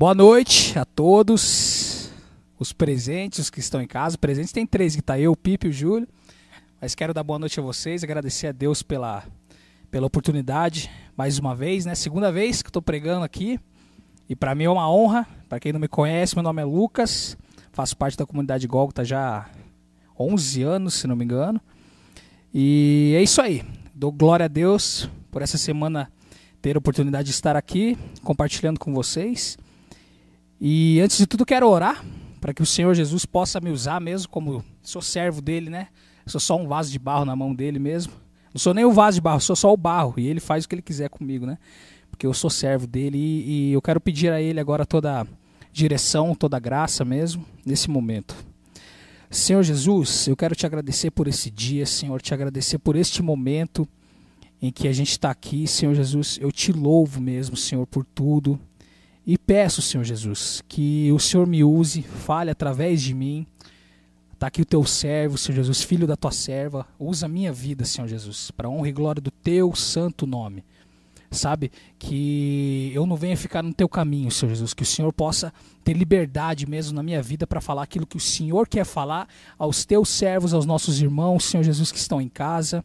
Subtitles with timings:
[0.00, 2.10] Boa noite a todos
[2.58, 4.16] os presentes, os que estão em casa.
[4.16, 6.08] Presentes tem três, que tá eu, o Pipe e o Júlio.
[6.80, 9.24] Mas quero dar boa noite a vocês, agradecer a Deus pela,
[9.90, 11.94] pela oportunidade, mais uma vez, né?
[11.94, 13.60] Segunda vez que estou pregando aqui.
[14.26, 15.28] E para mim é uma honra.
[15.50, 17.36] Para quem não me conhece, meu nome é Lucas.
[17.70, 19.50] Faço parte da comunidade Gólgota já há
[20.18, 21.60] 11 anos, se não me engano.
[22.54, 23.62] E é isso aí.
[23.94, 26.10] Dou glória a Deus por essa semana
[26.62, 29.58] ter a oportunidade de estar aqui compartilhando com vocês.
[30.60, 32.04] E antes de tudo, quero orar
[32.40, 35.88] para que o Senhor Jesus possa me usar mesmo como sou servo dele, né?
[36.26, 38.12] sou só um vaso de barro na mão dele mesmo.
[38.52, 40.68] Não sou nem o vaso de barro, sou só o barro e ele faz o
[40.68, 41.58] que ele quiser comigo, né?
[42.10, 45.26] Porque eu sou servo dele e, e eu quero pedir a ele agora toda
[45.72, 48.34] direção, toda graça mesmo nesse momento.
[49.30, 53.88] Senhor Jesus, eu quero te agradecer por esse dia, Senhor, te agradecer por este momento
[54.60, 56.38] em que a gente está aqui, Senhor Jesus.
[56.40, 58.58] Eu te louvo mesmo, Senhor, por tudo.
[59.30, 63.46] E peço, Senhor Jesus, que o Senhor me use, fale através de mim.
[64.32, 66.84] Está aqui o teu servo, Senhor Jesus, filho da tua serva.
[66.98, 70.64] Usa a minha vida, Senhor Jesus, para honra e glória do teu santo nome.
[71.30, 75.52] Sabe, que eu não venha ficar no teu caminho, Senhor Jesus, que o Senhor possa
[75.84, 79.84] ter liberdade mesmo na minha vida para falar aquilo que o Senhor quer falar aos
[79.84, 82.84] teus servos, aos nossos irmãos, Senhor Jesus, que estão em casa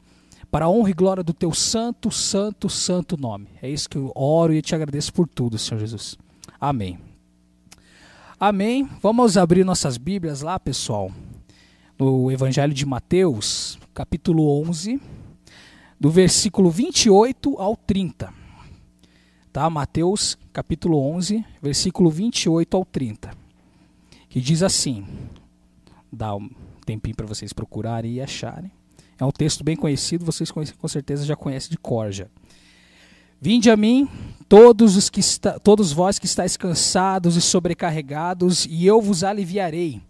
[0.52, 3.48] para a honra e glória do teu santo, santo, santo nome.
[3.64, 6.16] É isso que eu oro e te agradeço por tudo, Senhor Jesus.
[6.60, 7.00] Amém.
[8.40, 8.88] Amém.
[9.02, 11.12] Vamos abrir nossas Bíblias lá, pessoal.
[11.98, 15.00] No Evangelho de Mateus, capítulo 11,
[16.00, 18.34] do versículo 28 ao 30.
[19.54, 19.70] Tá?
[19.70, 23.32] Mateus, capítulo 11, versículo 28 ao 30.
[24.28, 25.06] Que diz assim:
[26.12, 26.50] dá um
[26.86, 28.72] tempinho para vocês procurarem e acharem.
[29.18, 32.28] É um texto bem conhecido, vocês com certeza já conhecem de cor já.
[33.46, 34.10] Vinde a mim,
[34.50, 40.02] todos, os que está, todos vós que estáis cansados e sobrecarregados, e eu vos aliviarei.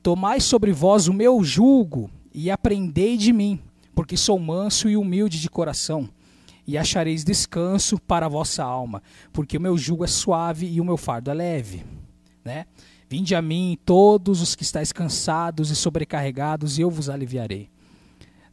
[0.00, 3.58] Tomai sobre vós o meu jugo e aprendei de mim,
[3.92, 6.08] porque sou manso e humilde de coração,
[6.64, 9.02] e achareis descanso para a vossa alma,
[9.32, 11.84] porque o meu jugo é suave e o meu fardo é leve.
[12.44, 12.66] Né?
[13.10, 17.68] Vinde a mim, todos os que estáis cansados e sobrecarregados, e eu vos aliviarei.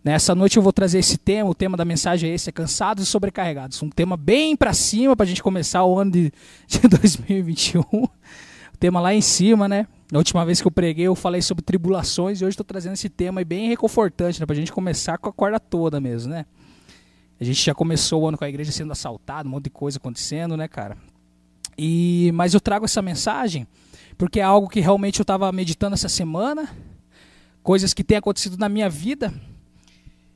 [0.03, 3.07] Nessa noite eu vou trazer esse tema, o tema da mensagem é esse, é cansados
[3.07, 3.81] e sobrecarregados.
[3.81, 6.33] Um tema bem para cima para a gente começar o ano de,
[6.67, 7.81] de 2021.
[7.81, 8.09] O
[8.77, 9.87] tema lá em cima, né?
[10.11, 13.07] Na última vez que eu preguei eu falei sobre tribulações e hoje estou trazendo esse
[13.07, 14.45] tema bem reconfortante, né?
[14.45, 16.45] Para a gente começar com a corda toda mesmo, né?
[17.39, 19.99] A gente já começou o ano com a igreja sendo assaltada, um monte de coisa
[19.99, 20.97] acontecendo, né, cara?
[21.77, 23.65] E mas eu trago essa mensagem
[24.17, 26.67] porque é algo que realmente eu estava meditando essa semana,
[27.63, 29.33] coisas que têm acontecido na minha vida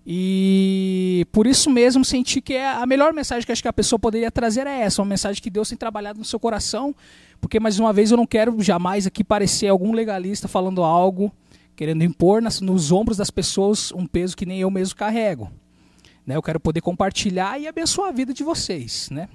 [0.10, 4.00] e por isso mesmo senti que é a melhor mensagem que acho que a pessoa
[4.00, 6.96] poderia trazer é essa, uma mensagem que Deus tem trabalhado no seu coração,
[7.42, 11.30] porque mais uma vez eu não quero jamais aqui parecer algum legalista falando algo,
[11.76, 15.52] querendo impor nas, nos ombros das pessoas um peso que nem eu mesmo carrego.
[16.26, 16.38] Né?
[16.38, 19.28] Eu quero poder compartilhar e abençoar a vida de vocês, né?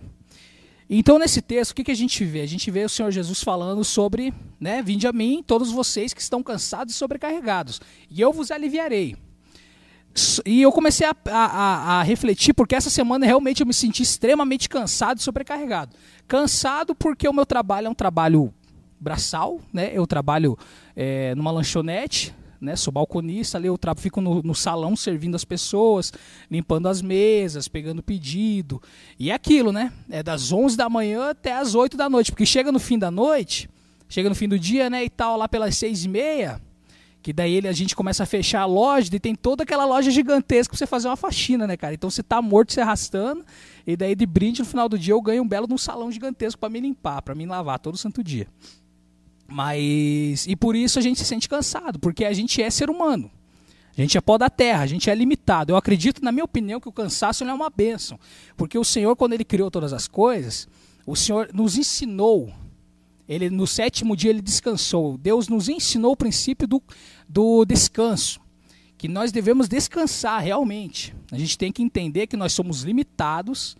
[0.88, 2.40] Então, nesse texto, o que, que a gente vê?
[2.40, 6.20] A gente vê o Senhor Jesus falando sobre, né, vinde a mim, todos vocês que
[6.20, 9.16] estão cansados e sobrecarregados, e eu vos aliviarei.
[10.44, 14.68] E eu comecei a, a, a, refletir, porque essa semana realmente eu me senti extremamente
[14.68, 15.96] cansado e sobrecarregado.
[16.28, 18.52] Cansado porque o meu trabalho é um trabalho
[19.00, 19.90] braçal, né?
[19.92, 20.56] Eu trabalho
[20.94, 22.76] é, numa lanchonete, né?
[22.76, 26.12] Sou balconista, ali eu fico no, no, salão servindo as pessoas,
[26.50, 28.82] limpando as mesas, pegando pedido.
[29.18, 29.92] E é aquilo, né?
[30.10, 33.10] É das 11 da manhã até as 8 da noite, porque chega no fim da
[33.10, 33.68] noite,
[34.08, 35.02] chega no fim do dia, né?
[35.04, 36.60] E tal, lá pelas 6 e meia
[37.22, 40.10] que daí ele, a gente começa a fechar a loja e tem toda aquela loja
[40.10, 41.94] gigantesca pra você fazer uma faxina, né, cara?
[41.94, 43.44] Então você tá morto se arrastando,
[43.86, 46.58] e daí de brinde no final do dia eu ganho um belo num salão gigantesco
[46.58, 48.48] para me limpar, para me lavar todo santo dia.
[49.46, 50.46] Mas.
[50.48, 53.30] E por isso a gente se sente cansado, porque a gente é ser humano.
[53.96, 55.72] A gente é pó da terra, a gente é limitado.
[55.72, 58.18] Eu acredito, na minha opinião, que o cansaço é uma bênção.
[58.56, 60.66] Porque o Senhor, quando ele criou todas as coisas,
[61.06, 62.50] o Senhor nos ensinou
[63.28, 65.16] ele no sétimo dia ele descansou.
[65.16, 66.82] Deus nos ensinou o princípio do,
[67.28, 68.40] do descanso,
[68.98, 71.14] que nós devemos descansar realmente.
[71.30, 73.76] A gente tem que entender que nós somos limitados,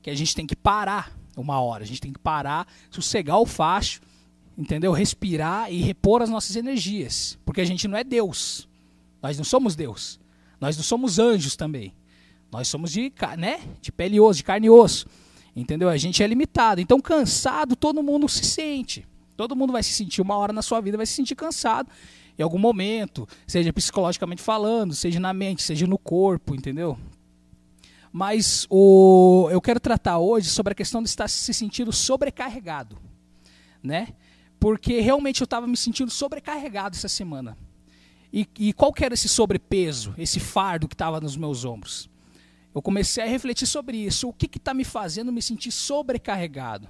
[0.00, 3.46] que a gente tem que parar uma hora, a gente tem que parar, sossegar o
[3.46, 4.00] facho,
[4.56, 4.92] entendeu?
[4.92, 8.68] Respirar e repor as nossas energias, porque a gente não é Deus.
[9.22, 10.20] Nós não somos Deus.
[10.60, 11.94] Nós não somos anjos também.
[12.50, 15.06] Nós somos de, né, de pele e osso, de carne e osso.
[15.54, 15.88] Entendeu?
[15.88, 16.80] A gente é limitado.
[16.80, 19.06] Então, cansado, todo mundo se sente.
[19.36, 21.88] Todo mundo vai se sentir uma hora na sua vida, vai se sentir cansado
[22.38, 26.98] em algum momento, seja psicologicamente falando, seja na mente, seja no corpo, entendeu?
[28.10, 32.98] Mas o, eu quero tratar hoje sobre a questão de estar se sentindo sobrecarregado.
[33.82, 34.08] né?
[34.60, 37.56] Porque realmente eu estava me sentindo sobrecarregado essa semana.
[38.32, 42.08] E, e qual que era esse sobrepeso, esse fardo que estava nos meus ombros?
[42.74, 44.28] Eu comecei a refletir sobre isso.
[44.28, 46.88] O que está me fazendo me sentir sobrecarregado?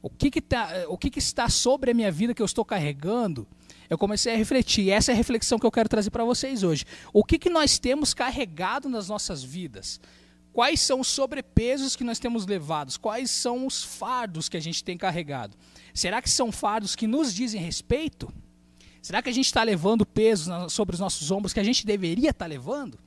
[0.00, 2.64] O que, que, tá, o que, que está sobre a minha vida que eu estou
[2.64, 3.46] carregando?
[3.88, 4.90] Eu comecei a refletir.
[4.90, 6.84] Essa é a reflexão que eu quero trazer para vocês hoje.
[7.12, 10.00] O que, que nós temos carregado nas nossas vidas?
[10.52, 12.96] Quais são os sobrepesos que nós temos levados?
[12.96, 15.56] Quais são os fardos que a gente tem carregado?
[15.94, 18.32] Será que são fardos que nos dizem respeito?
[19.00, 22.30] Será que a gente está levando peso sobre os nossos ombros que a gente deveria
[22.30, 22.98] estar tá levando?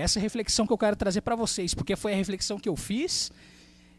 [0.00, 2.68] Essa é a reflexão que eu quero trazer para vocês, porque foi a reflexão que
[2.68, 3.30] eu fiz.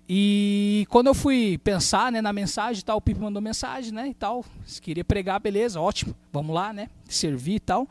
[0.10, 4.14] E quando eu fui pensar né, na mensagem, tal, o Pipe mandou mensagem, né, e
[4.14, 4.44] tal.
[4.66, 7.88] Se queria pregar, beleza, ótimo, vamos lá, né, servir e tal.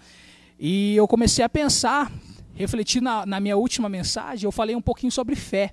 [0.59, 2.13] E eu comecei a pensar,
[2.55, 5.73] refletir na, na minha última mensagem, eu falei um pouquinho sobre fé.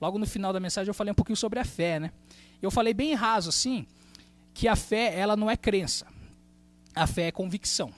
[0.00, 2.12] Logo no final da mensagem eu falei um pouquinho sobre a fé, né.
[2.60, 3.86] Eu falei bem raso assim,
[4.52, 6.06] que a fé ela não é crença,
[6.94, 7.92] a fé é convicção.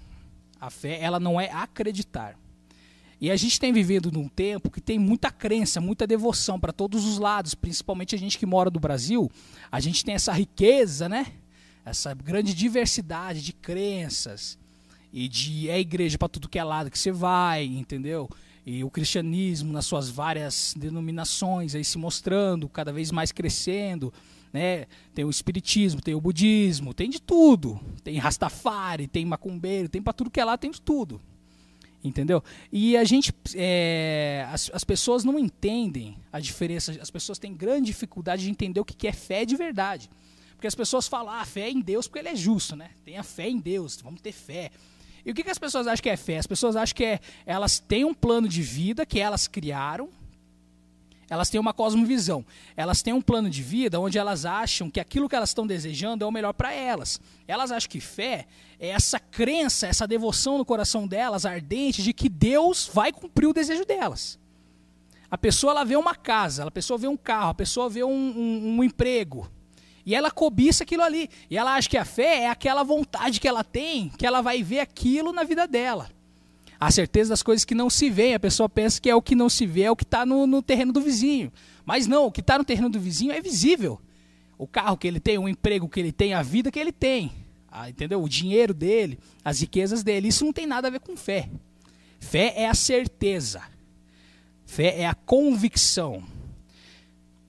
[0.60, 2.36] A fé ela não é acreditar.
[3.20, 7.04] E a gente tem vivido num tempo que tem muita crença, muita devoção para todos
[7.04, 9.30] os lados, principalmente a gente que mora do Brasil.
[9.70, 11.26] A gente tem essa riqueza, né?
[11.84, 14.58] Essa grande diversidade de crenças
[15.12, 18.28] e de é igreja para tudo que é lado que você vai, entendeu?
[18.64, 24.14] E o cristianismo nas suas várias denominações aí se mostrando, cada vez mais crescendo,
[24.50, 24.86] né?
[25.14, 27.78] Tem o espiritismo, tem o budismo, tem de tudo.
[28.02, 31.20] Tem Rastafari, tem macumbeiro, tem para tudo que é lá, tem de tudo
[32.02, 32.42] entendeu?
[32.72, 37.86] E a gente, é, as, as pessoas não entendem a diferença, as pessoas têm grande
[37.86, 40.10] dificuldade de entender o que é fé de verdade.
[40.54, 42.90] Porque as pessoas falam, ah, fé em Deus porque ele é justo, né?
[43.04, 44.70] Tenha fé em Deus, vamos ter fé.
[45.24, 46.38] E o que, que as pessoas acham que é fé?
[46.38, 50.08] As pessoas acham que é, elas têm um plano de vida que elas criaram,
[51.30, 52.44] elas têm uma cosmovisão.
[52.76, 56.24] Elas têm um plano de vida onde elas acham que aquilo que elas estão desejando
[56.24, 57.20] é o melhor para elas.
[57.46, 58.48] Elas acham que fé
[58.80, 63.52] é essa crença, essa devoção no coração delas, ardente, de que Deus vai cumprir o
[63.52, 64.40] desejo delas.
[65.30, 68.10] A pessoa ela vê uma casa, a pessoa vê um carro, a pessoa vê um,
[68.10, 69.48] um, um emprego.
[70.04, 71.30] E ela cobiça aquilo ali.
[71.48, 74.64] E ela acha que a fé é aquela vontade que ela tem, que ela vai
[74.64, 76.10] ver aquilo na vida dela
[76.80, 78.32] a certeza das coisas que não se vê.
[78.32, 80.46] A pessoa pensa que é o que não se vê, é o que está no,
[80.46, 81.52] no, terreno do vizinho.
[81.84, 84.00] Mas não, o que está no terreno do vizinho é visível.
[84.56, 87.32] O carro que ele tem, o emprego que ele tem, a vida que ele tem.
[87.70, 88.22] Ah, entendeu?
[88.22, 90.28] O dinheiro dele, as riquezas dele.
[90.28, 91.50] Isso não tem nada a ver com fé.
[92.18, 93.62] Fé é a certeza.
[94.64, 96.22] Fé é a convicção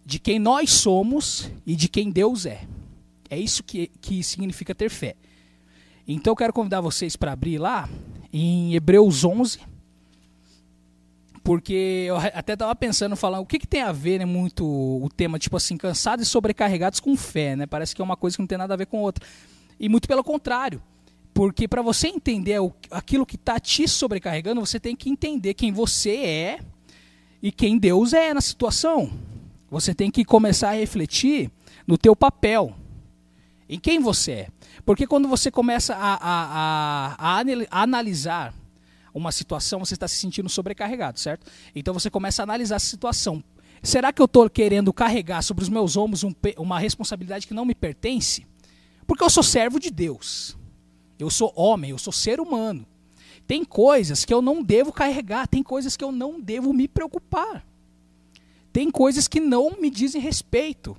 [0.06, 2.68] de quem nós somos e de quem Deus é.
[3.30, 5.16] É isso que, que significa ter fé.
[6.06, 7.88] Então eu quero convidar vocês para abrir lá
[8.32, 9.60] em Hebreus 11,
[11.44, 15.10] porque eu até estava pensando, falando, o que, que tem a ver né, muito o
[15.10, 17.66] tema, tipo assim, cansados e sobrecarregados com fé, né?
[17.66, 19.26] Parece que é uma coisa que não tem nada a ver com outra.
[19.80, 20.82] E muito pelo contrário,
[21.34, 25.72] porque para você entender o, aquilo que está te sobrecarregando, você tem que entender quem
[25.72, 26.60] você é
[27.42, 29.12] e quem Deus é na situação.
[29.70, 31.50] Você tem que começar a refletir
[31.88, 32.76] no teu papel,
[33.68, 34.48] em quem você é.
[34.86, 38.54] Porque quando você começa a, a, a, a analisar
[39.14, 41.46] uma situação, você está se sentindo sobrecarregado, certo?
[41.76, 43.44] Então você começa a analisar essa situação.
[43.84, 47.66] Será que eu estou querendo carregar sobre os meus ombros um, uma responsabilidade que não
[47.66, 48.46] me pertence?
[49.08, 50.56] Porque eu sou servo de Deus.
[51.18, 52.86] Eu sou homem, eu sou ser humano.
[53.48, 57.66] Tem coisas que eu não devo carregar, tem coisas que eu não devo me preocupar.
[58.72, 60.96] Tem coisas que não me dizem respeito.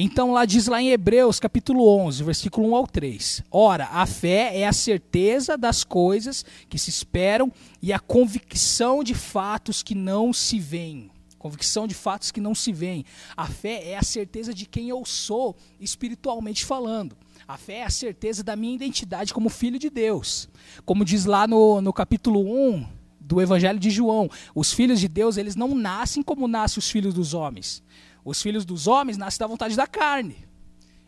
[0.00, 3.42] Então lá diz lá em Hebreus, capítulo 11, versículo 1 ao 3.
[3.50, 7.50] Ora, a fé é a certeza das coisas que se esperam
[7.82, 11.10] e a convicção de fatos que não se veem.
[11.36, 13.04] Convicção de fatos que não se veem.
[13.36, 17.16] A fé é a certeza de quem eu sou, espiritualmente falando.
[17.48, 20.48] A fé é a certeza da minha identidade como filho de Deus.
[20.84, 22.38] Como diz lá no, no capítulo
[22.72, 22.86] 1
[23.18, 27.12] do Evangelho de João, os filhos de Deus, eles não nascem como nascem os filhos
[27.12, 27.82] dos homens
[28.28, 30.46] os filhos dos homens nascem da vontade da carne.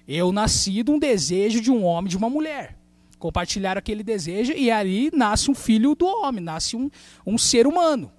[0.09, 2.79] Eu nasci de um desejo de um homem e de uma mulher.
[3.19, 6.91] Compartilharam aquele desejo e ali nasce um filho do homem, nasce um,
[7.27, 8.11] um ser humano.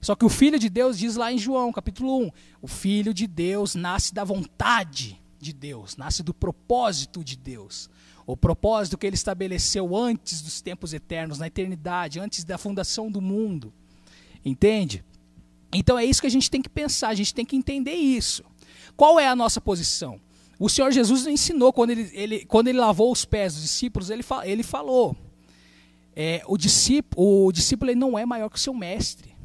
[0.00, 2.30] Só que o Filho de Deus diz lá em João, capítulo 1,
[2.60, 7.88] o Filho de Deus nasce da vontade de Deus, nasce do propósito de Deus.
[8.26, 13.20] O propósito que ele estabeleceu antes dos tempos eternos, na eternidade, antes da fundação do
[13.20, 13.72] mundo.
[14.44, 15.04] Entende?
[15.72, 18.44] Então é isso que a gente tem que pensar, a gente tem que entender isso.
[18.96, 20.20] Qual é a nossa posição?
[20.58, 24.24] O Senhor Jesus ensinou, quando ele, ele, quando ele lavou os pés dos discípulos, ele,
[24.44, 25.14] ele falou:
[26.14, 29.36] é, o discípulo, o discípulo ele não é maior que o seu mestre.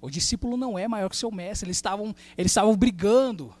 [0.00, 1.66] O discípulo não é maior que o seu mestre.
[1.66, 3.54] Eles estavam, eles estavam brigando.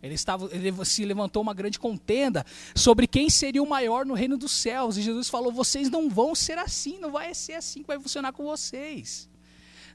[0.00, 4.38] Ele, estava, ele se levantou uma grande contenda sobre quem seria o maior no reino
[4.38, 4.96] dos céus.
[4.96, 8.32] E Jesus falou: vocês não vão ser assim, não vai ser assim que vai funcionar
[8.32, 9.28] com vocês.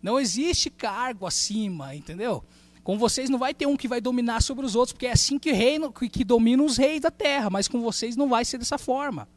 [0.04, 2.44] Não existe cargo acima, entendeu?
[2.84, 5.40] Com vocês não vai ter um que vai dominar sobre os outros, porque é assim
[5.40, 8.78] que, reino, que, dominam os reis da terra, mas com vocês não vai ser dessa
[8.78, 9.30] forma.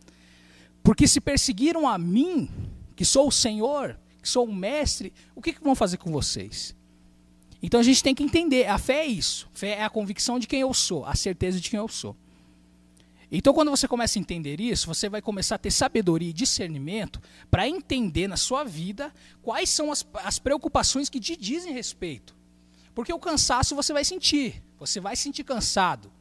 [0.82, 2.50] Porque se perseguiram a mim,
[2.96, 6.74] que sou o Senhor, que sou o mestre, o que, que vão fazer com vocês?
[7.62, 9.48] Então a gente tem que entender, a fé é isso.
[9.54, 12.16] Fé é a convicção de quem eu sou, a certeza de quem eu sou.
[13.30, 17.20] Então, quando você começa a entender isso, você vai começar a ter sabedoria e discernimento
[17.50, 22.36] para entender na sua vida quais são as, as preocupações que te dizem respeito.
[22.94, 26.12] Porque o cansaço você vai sentir, você vai sentir cansado.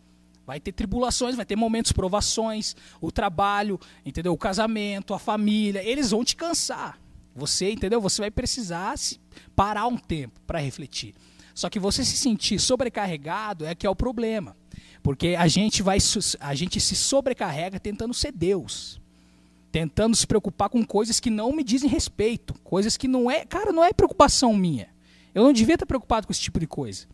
[0.45, 4.31] Vai ter tribulações, vai ter momentos, provações, o trabalho, entendeu?
[4.31, 6.99] O casamento, a família, eles vão te cansar.
[7.35, 7.99] Você, entendeu?
[7.99, 8.93] Você vai precisar
[9.55, 11.15] parar um tempo para refletir.
[11.53, 14.55] Só que você se sentir sobrecarregado é que é o problema.
[15.05, 15.99] Porque a gente vai
[16.39, 18.99] a gente se sobrecarrega tentando ser Deus.
[19.71, 23.71] Tentando se preocupar com coisas que não me dizem respeito, coisas que não é, cara,
[23.71, 24.89] não é preocupação minha.
[25.31, 27.05] Eu não devia estar preocupado com esse tipo de coisa.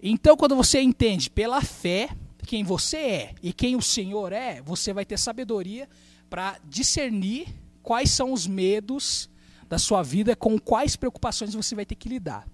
[0.00, 2.08] Então, quando você entende pela fé
[2.46, 5.88] quem você é e quem o Senhor é, você vai ter sabedoria
[6.30, 7.48] para discernir
[7.82, 9.28] quais são os medos
[9.68, 12.46] da sua vida, com quais preocupações você vai ter que lidar.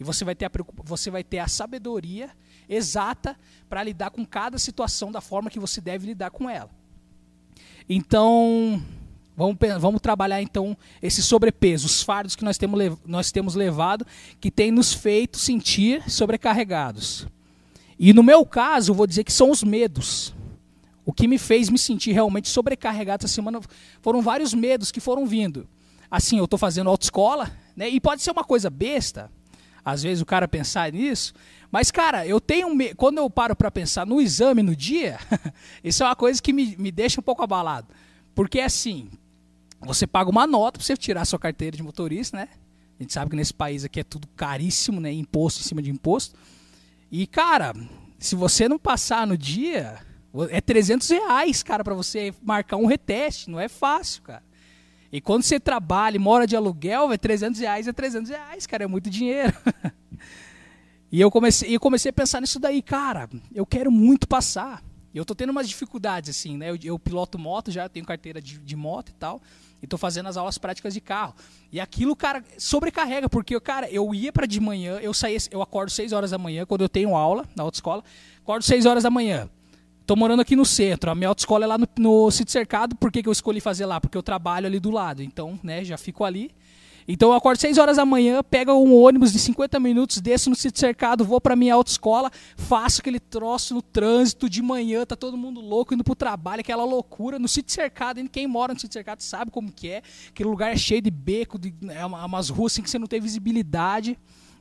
[0.00, 0.50] E você vai ter a,
[0.82, 2.28] você vai ter a sabedoria
[2.68, 3.36] exata
[3.68, 6.70] para lidar com cada situação da forma que você deve lidar com ela.
[7.88, 8.82] Então,
[9.36, 14.06] vamos, vamos trabalhar então esse sobrepeso, os fardos que nós temos, nós temos levado,
[14.40, 17.26] que tem nos feito sentir sobrecarregados.
[17.98, 20.34] E no meu caso, eu vou dizer que são os medos.
[21.04, 23.60] O que me fez me sentir realmente sobrecarregado essa semana
[24.02, 25.66] foram vários medos que foram vindo.
[26.10, 27.88] Assim, eu estou fazendo autoescola, né?
[27.88, 29.30] E pode ser uma coisa besta,
[29.92, 31.32] às vezes o cara pensar nisso.
[31.70, 32.74] Mas, cara, eu tenho.
[32.74, 32.94] Me...
[32.94, 35.18] Quando eu paro para pensar no exame no dia,
[35.82, 37.88] isso é uma coisa que me, me deixa um pouco abalado.
[38.34, 39.08] Porque, assim,
[39.80, 42.48] você paga uma nota para você tirar sua carteira de motorista, né?
[42.98, 45.12] A gente sabe que nesse país aqui é tudo caríssimo, né?
[45.12, 46.36] Imposto em cima de imposto.
[47.10, 47.74] E, cara,
[48.18, 49.98] se você não passar no dia,
[50.50, 53.50] é 300 reais, cara, para você marcar um reteste.
[53.50, 54.42] Não é fácil, cara.
[55.10, 58.84] E quando você trabalha e mora de aluguel, é 300 reais, é 300 reais, cara,
[58.84, 59.54] é muito dinheiro.
[61.10, 64.82] e eu comecei, eu comecei a pensar nisso daí, cara, eu quero muito passar.
[65.14, 66.70] Eu tô tendo umas dificuldades, assim, né?
[66.70, 69.40] Eu, eu piloto moto já, tenho carteira de, de moto e tal,
[69.82, 71.34] e tô fazendo as aulas práticas de carro.
[71.72, 75.90] E aquilo, cara, sobrecarrega, porque, cara, eu ia para de manhã, eu saía, eu acordo
[75.90, 78.04] 6 horas da manhã, quando eu tenho aula na autoescola,
[78.42, 79.48] acordo 6 horas da manhã.
[80.08, 81.10] Tô morando aqui no centro.
[81.10, 82.96] A minha autoescola é lá no, no sítio cercado.
[82.96, 84.00] Por que, que eu escolhi fazer lá?
[84.00, 85.22] Porque eu trabalho ali do lado.
[85.22, 86.50] Então, né, já fico ali.
[87.06, 90.56] Então eu acordo 6 horas da manhã, pego um ônibus de 50 minutos, desço no
[90.56, 95.36] sítio cercado, vou para minha autoescola, faço aquele troço no trânsito de manhã, tá todo
[95.36, 98.26] mundo louco indo pro trabalho, aquela loucura no sítio cercado.
[98.30, 100.02] Quem mora no sítio cercado sabe como que é.
[100.30, 103.20] Aquele lugar é cheio de beco, de, é umas ruas assim que você não tem
[103.20, 104.18] visibilidade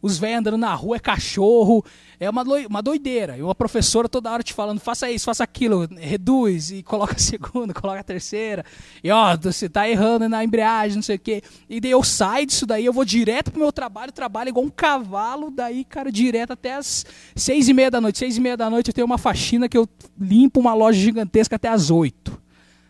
[0.08, 1.86] os velhos andando na rua, é cachorro,
[2.20, 3.38] é uma, uma doideira.
[3.38, 7.20] E uma professora toda hora te falando, faça isso, faça aquilo, reduz, e coloca a
[7.20, 8.66] segunda, coloca a terceira,
[9.04, 11.44] e ó, você tá errando na embreagem, não sei o quê.
[11.70, 14.70] E daí eu saio disso daí, eu vou direto pro meu trabalho, trabalho igual um
[14.70, 18.18] cavalo, daí, cara, direto até as seis e meia da noite.
[18.18, 19.88] Seis e meia da noite eu tenho uma faxina que eu
[20.20, 22.42] limpo uma loja gigantesca até as oito.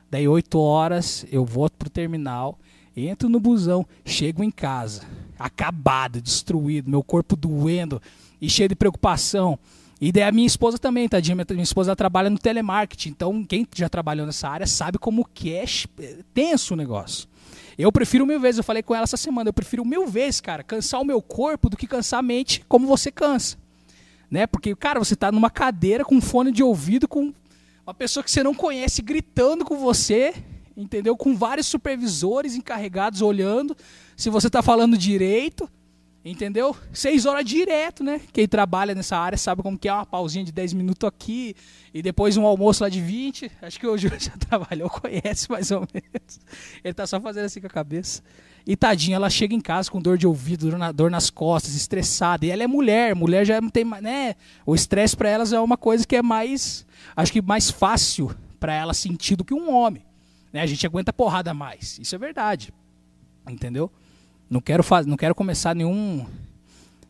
[0.10, 2.58] Daí oito horas eu volto pro terminal,
[2.96, 5.02] entro no busão, chego em casa
[5.38, 8.02] acabado, destruído, meu corpo doendo
[8.42, 9.58] e cheio de preocupação.
[10.00, 13.90] E daí a minha esposa também, tadinha, minha esposa trabalha no telemarketing, então quem já
[13.90, 15.66] trabalhou nessa área sabe como que é
[16.34, 17.28] tenso o negócio.
[17.78, 20.64] Eu prefiro mil vezes, eu falei com ela essa semana, eu prefiro mil vezes, cara,
[20.64, 23.58] cansar o meu corpo do que cansar a mente como você cansa.
[24.30, 24.46] Né?
[24.46, 27.34] Porque, cara, você está numa cadeira com um fone de ouvido com
[27.86, 30.34] uma pessoa que você não conhece gritando com você,
[30.76, 31.16] entendeu?
[31.16, 33.76] Com vários supervisores encarregados olhando
[34.18, 35.70] se você está falando direito,
[36.26, 36.76] entendeu?
[36.92, 38.20] Seis horas direto, né?
[38.34, 41.56] Quem trabalha nessa área sabe como que é uma pausinha de 10 minutos aqui
[41.94, 43.52] e depois um almoço lá de 20.
[43.62, 46.40] Acho que o Júlio já trabalhou, conhece mais ou menos.
[46.84, 48.24] Ele tá só fazendo assim com a cabeça.
[48.66, 51.76] E tadinha, ela chega em casa com dor de ouvido, dor, na, dor nas costas,
[51.76, 52.44] estressada.
[52.44, 54.36] E ela é mulher, mulher já tem, né?
[54.66, 58.74] O estresse para elas é uma coisa que é mais, acho que mais fácil para
[58.74, 60.04] ela sentir do que um homem.
[60.52, 60.62] Né?
[60.62, 62.00] A gente aguenta porrada mais.
[62.02, 62.74] Isso é verdade.
[63.48, 63.92] Entendeu?
[64.50, 66.26] Não quero fazer, não quero começar nenhum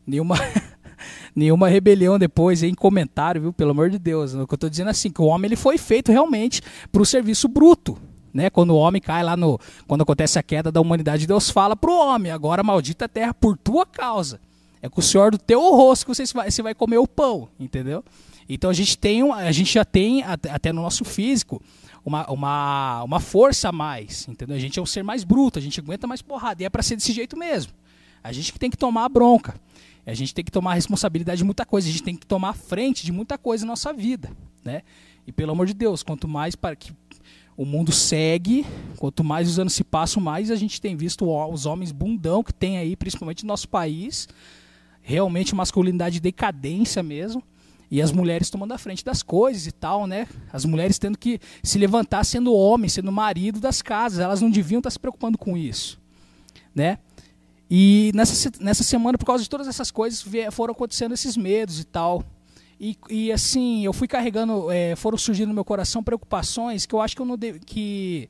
[0.06, 0.36] nenhuma
[1.34, 3.52] nenhuma rebelião depois em comentário, viu?
[3.52, 4.34] Pelo amor de Deus.
[4.34, 7.02] O que eu estou dizendo é assim, que o homem ele foi feito realmente para
[7.02, 7.96] o serviço bruto.
[8.32, 8.50] Né?
[8.50, 9.58] Quando o homem cai lá no.
[9.86, 13.56] Quando acontece a queda da humanidade, Deus fala para o homem: agora maldita terra por
[13.56, 14.40] tua causa.
[14.80, 17.48] É com o Senhor do teu rosto que você vai, você vai comer o pão,
[17.58, 18.04] entendeu?
[18.48, 21.62] Então a gente tem, a gente já tem até no nosso físico
[22.04, 24.56] uma, uma, uma força a mais, entendeu?
[24.56, 26.82] A gente é um ser mais bruto, a gente aguenta mais porrada e é para
[26.82, 27.72] ser desse jeito mesmo.
[28.22, 29.54] A gente que tem que tomar a bronca.
[30.06, 32.50] A gente tem que tomar a responsabilidade de muita coisa, a gente tem que tomar
[32.50, 34.30] a frente de muita coisa na nossa vida,
[34.64, 34.80] né?
[35.26, 36.94] E pelo amor de Deus, quanto mais para que
[37.54, 38.64] o mundo segue,
[38.96, 42.54] quanto mais os anos se passam, mais a gente tem visto os homens bundão que
[42.54, 44.26] tem aí, principalmente no nosso país,
[45.08, 47.42] realmente masculinidade de decadência mesmo,
[47.90, 50.28] e as mulheres tomando a frente das coisas e tal, né?
[50.52, 54.80] As mulheres tendo que se levantar sendo homem, sendo marido das casas, elas não deviam
[54.80, 55.98] estar se preocupando com isso,
[56.74, 56.98] né?
[57.70, 60.22] E nessa, nessa semana, por causa de todas essas coisas,
[60.52, 62.22] foram acontecendo esses medos e tal.
[62.78, 67.00] E, e assim, eu fui carregando, é, foram surgindo no meu coração preocupações que eu
[67.00, 68.28] acho que eu não de, que,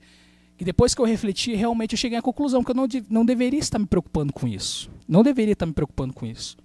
[0.56, 3.24] que depois que eu refleti, realmente eu cheguei à conclusão que eu não, de, não
[3.24, 4.88] deveria estar me preocupando com isso.
[5.08, 6.56] Não deveria estar me preocupando com isso.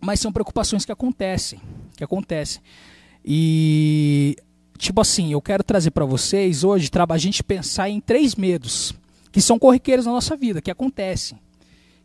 [0.00, 1.60] Mas são preocupações que acontecem,
[1.96, 2.62] que acontecem.
[3.24, 4.36] E
[4.78, 8.94] tipo assim, eu quero trazer para vocês hoje a gente pensar em três medos
[9.32, 11.38] que são corriqueiros na nossa vida, que acontecem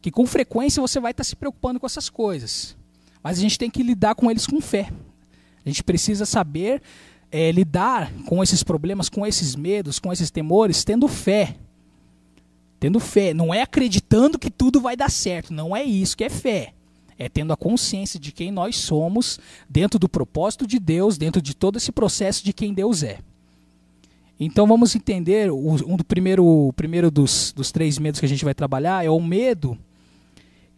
[0.01, 2.75] que com frequência você vai estar se preocupando com essas coisas.
[3.23, 4.91] Mas a gente tem que lidar com eles com fé.
[5.63, 6.81] A gente precisa saber
[7.31, 11.55] é, lidar com esses problemas, com esses medos, com esses temores, tendo fé.
[12.79, 13.31] Tendo fé.
[13.31, 15.53] Não é acreditando que tudo vai dar certo.
[15.53, 16.73] Não é isso que é fé.
[17.21, 21.53] É tendo a consciência de quem nós somos, dentro do propósito de Deus, dentro de
[21.53, 23.19] todo esse processo de quem Deus é.
[24.39, 28.43] Então vamos entender, um do primeiro, o primeiro dos, dos três medos que a gente
[28.43, 29.77] vai trabalhar é o medo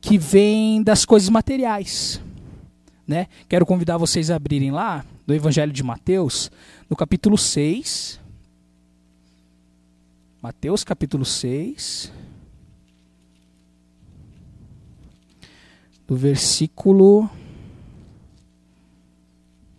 [0.01, 2.19] que vem das coisas materiais.
[3.07, 3.27] Né?
[3.47, 6.51] Quero convidar vocês a abrirem lá, do Evangelho de Mateus,
[6.89, 8.19] no capítulo 6.
[10.41, 12.11] Mateus, capítulo 6.
[16.07, 17.29] Do versículo.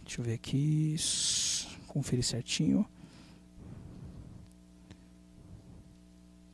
[0.05, 0.97] Deixa eu ver aqui.
[1.89, 2.87] Conferir certinho.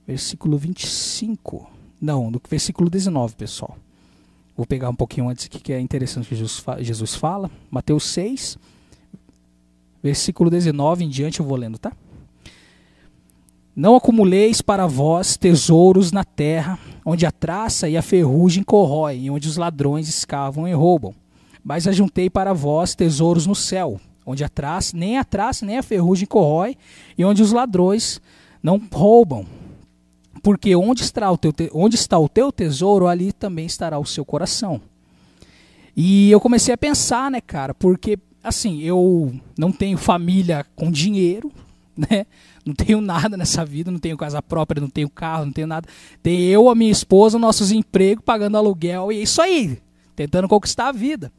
[0.07, 1.71] Versículo 25.
[2.01, 3.77] Não, do versículo 19, pessoal.
[4.57, 7.51] Vou pegar um pouquinho antes aqui que é interessante que Jesus, Jesus fala.
[7.71, 8.59] Mateus 6,
[10.03, 11.92] versículo 19 em diante eu vou lendo, tá?
[13.81, 19.31] Não acumuleis para vós tesouros na terra, onde a traça e a ferrugem corroem, e
[19.31, 21.14] onde os ladrões escavam e roubam.
[21.64, 25.83] Mas ajuntei para vós tesouros no céu, onde a traça, nem a traça nem a
[25.83, 26.77] ferrugem corrói,
[27.16, 28.21] e onde os ladrões
[28.62, 29.47] não roubam.
[30.43, 34.27] Porque onde está, o teu onde está o teu tesouro, ali também estará o seu
[34.27, 34.79] coração.
[35.97, 41.51] E eu comecei a pensar, né, cara, porque assim, eu não tenho família com dinheiro,
[41.97, 42.27] né?
[42.64, 45.88] Não tenho nada nessa vida, não tenho casa própria, não tenho carro, não tenho nada.
[46.23, 49.81] Tem eu, a minha esposa, nossos empregos, pagando aluguel, e é isso aí,
[50.14, 51.33] tentando conquistar a vida.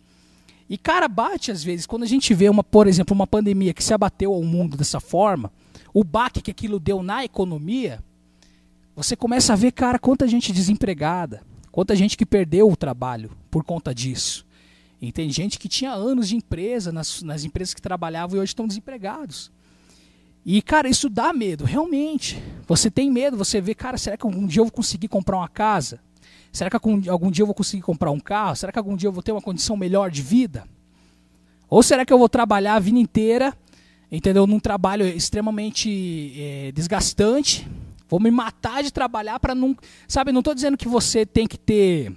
[0.70, 3.84] E cara, bate às vezes, quando a gente vê uma, por exemplo, uma pandemia que
[3.84, 5.52] se abateu ao mundo dessa forma,
[5.94, 8.02] o baque que aquilo deu na economia,
[8.96, 13.64] você começa a ver, cara, quanta gente desempregada, quanta gente que perdeu o trabalho por
[13.64, 14.46] conta disso.
[15.02, 18.52] E tem gente que tinha anos de empresa nas, nas empresas que trabalhavam e hoje
[18.52, 19.52] estão desempregados.
[20.46, 22.42] E, cara, isso dá medo, realmente.
[22.68, 25.50] Você tem medo, você vê, cara, será que algum dia eu vou conseguir comprar uma
[25.50, 26.00] casa?
[26.52, 28.56] Será que algum, algum dia eu vou conseguir comprar um carro?
[28.56, 30.66] Será que algum dia eu vou ter uma condição melhor de vida?
[31.70, 33.56] Ou será que eu vou trabalhar a vida inteira,
[34.12, 34.46] entendeu?
[34.46, 37.68] Num trabalho extremamente é, desgastante,
[38.12, 39.74] Vou me matar de trabalhar para não,
[40.06, 42.12] sabe, não estou dizendo que você tem que ter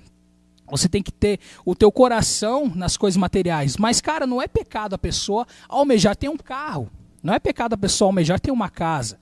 [0.68, 4.94] você tem que ter o teu coração nas coisas materiais, mas cara, não é pecado
[4.94, 6.90] a pessoa almejar ter um carro.
[7.24, 9.18] Não é pecado a pessoa almejar ter uma casa,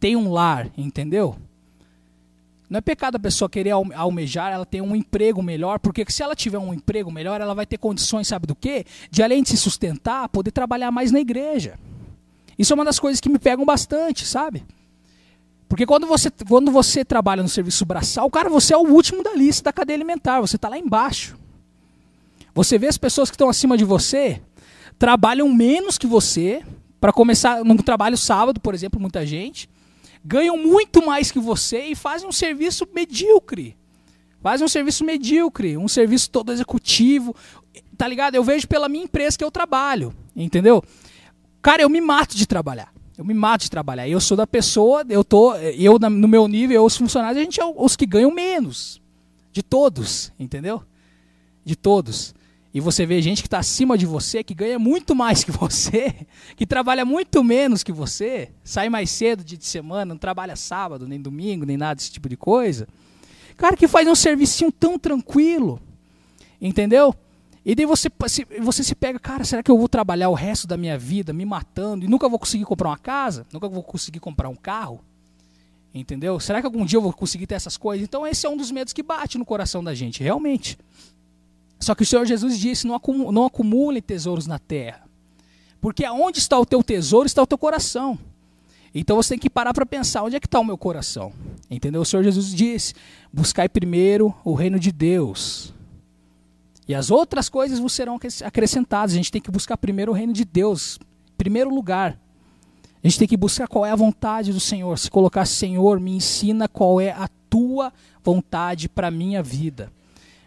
[0.00, 1.36] ter um lar, entendeu?
[2.70, 6.34] Não é pecado a pessoa querer almejar ela ter um emprego melhor, porque se ela
[6.34, 8.86] tiver um emprego melhor, ela vai ter condições, sabe do quê?
[9.10, 11.78] De além de se sustentar, poder trabalhar mais na igreja.
[12.58, 14.64] Isso é uma das coisas que me pegam bastante, sabe?
[15.68, 19.34] Porque quando você, quando você trabalha no serviço braçal, cara, você é o último da
[19.34, 21.36] lista da cadeia alimentar, você está lá embaixo.
[22.54, 24.40] Você vê as pessoas que estão acima de você,
[24.98, 26.62] trabalham menos que você,
[27.02, 29.68] para começar num trabalho sábado, por exemplo, muita gente,
[30.24, 33.76] ganham muito mais que você e fazem um serviço medíocre.
[34.40, 37.34] Fazem um serviço medíocre, um serviço todo executivo.
[37.98, 38.36] Tá ligado?
[38.36, 40.80] Eu vejo pela minha empresa que eu trabalho, entendeu?
[41.60, 42.94] Cara, eu me mato de trabalhar.
[43.18, 44.08] Eu me mato de trabalhar.
[44.08, 47.60] Eu sou da pessoa, eu tô, eu no meu nível, eu, os funcionários, a gente
[47.60, 49.02] é os que ganham menos.
[49.50, 50.80] De todos, entendeu?
[51.64, 52.32] De todos.
[52.74, 56.14] E você vê gente que está acima de você, que ganha muito mais que você,
[56.56, 61.20] que trabalha muito menos que você, sai mais cedo de semana, não trabalha sábado, nem
[61.20, 62.88] domingo, nem nada desse tipo de coisa.
[63.56, 65.80] Cara, que faz um serviço tão tranquilo,
[66.60, 67.14] entendeu?
[67.64, 68.08] E daí você,
[68.60, 71.44] você se pega, cara, será que eu vou trabalhar o resto da minha vida me
[71.44, 73.46] matando e nunca vou conseguir comprar uma casa?
[73.52, 75.00] Nunca vou conseguir comprar um carro?
[75.94, 76.40] Entendeu?
[76.40, 78.02] Será que algum dia eu vou conseguir ter essas coisas?
[78.02, 80.76] Então esse é um dos medos que bate no coração da gente, realmente.
[81.82, 85.02] Só que o Senhor Jesus disse: não, acumule, não acumule tesouros na terra.
[85.80, 88.16] Porque aonde está o teu tesouro está o teu coração.
[88.94, 91.32] Então você tem que parar para pensar: onde é que está o meu coração?
[91.68, 92.02] Entendeu?
[92.02, 92.94] O Senhor Jesus disse:
[93.32, 95.74] buscai primeiro o reino de Deus.
[96.86, 99.12] E as outras coisas vos serão acrescentadas.
[99.12, 101.00] A gente tem que buscar primeiro o reino de Deus,
[101.36, 102.16] primeiro lugar.
[103.02, 104.96] A gente tem que buscar qual é a vontade do Senhor.
[105.00, 107.92] Se colocar, Senhor, me ensina qual é a tua
[108.22, 109.90] vontade para minha vida.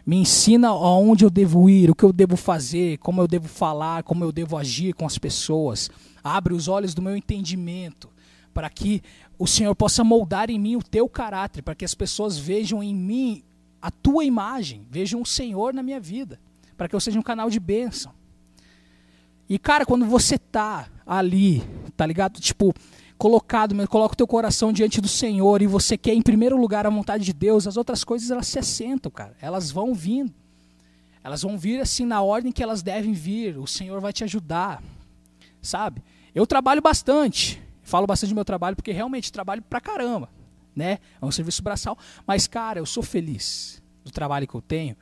[0.06, 4.04] Me ensina aonde eu devo ir, o que eu devo fazer, como eu devo falar,
[4.04, 5.90] como eu devo agir com as pessoas.
[6.22, 8.08] Abre os olhos do meu entendimento
[8.54, 9.02] para que
[9.38, 12.94] o Senhor possa moldar em mim o teu caráter, para que as pessoas vejam em
[12.94, 13.42] mim
[13.82, 16.40] a tua imagem, vejam o Senhor na minha vida,
[16.76, 18.12] para que eu seja um canal de bênção.
[19.48, 21.62] E cara, quando você tá ali,
[21.96, 22.40] tá ligado?
[22.40, 22.72] Tipo,
[23.18, 26.90] colocado, coloca o teu coração diante do Senhor e você quer em primeiro lugar a
[26.90, 29.34] vontade de Deus, as outras coisas elas se assentam, cara.
[29.40, 30.32] Elas vão vindo.
[31.24, 33.58] Elas vão vir assim na ordem que elas devem vir.
[33.58, 34.82] O Senhor vai te ajudar.
[35.60, 36.02] Sabe?
[36.34, 37.60] Eu trabalho bastante.
[37.86, 40.28] Falo bastante do meu trabalho porque realmente trabalho pra caramba,
[40.74, 40.98] né?
[41.22, 44.96] É um serviço braçal, mas cara, eu sou feliz do trabalho que eu tenho,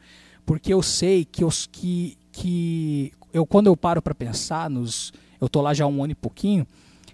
[0.44, 5.48] porque eu sei que os que que eu quando eu paro para pensar nos eu
[5.48, 6.66] tô lá já um ano e pouquinho,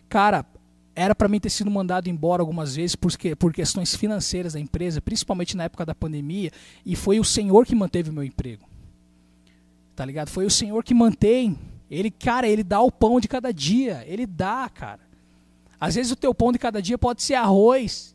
[0.08, 0.44] cara,
[0.94, 5.00] era para mim ter sido mandado embora algumas vezes porque, por questões financeiras da empresa,
[5.00, 6.50] principalmente na época da pandemia,
[6.85, 8.68] e foi o Senhor que manteve o meu emprego.
[9.94, 10.29] Tá ligado?
[10.29, 11.59] Foi o Senhor que mantém.
[11.90, 15.00] Ele, cara, ele dá o pão de cada dia, ele dá, cara.
[15.81, 18.14] Às vezes o teu pão de cada dia pode ser arroz,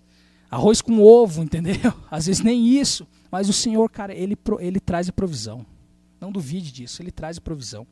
[0.50, 1.94] arroz com ovo, entendeu?
[2.10, 5.66] Às vezes nem isso, mas o Senhor, cara, ele ele traz a provisão.
[6.20, 7.86] Não duvide disso, ele traz a provisão.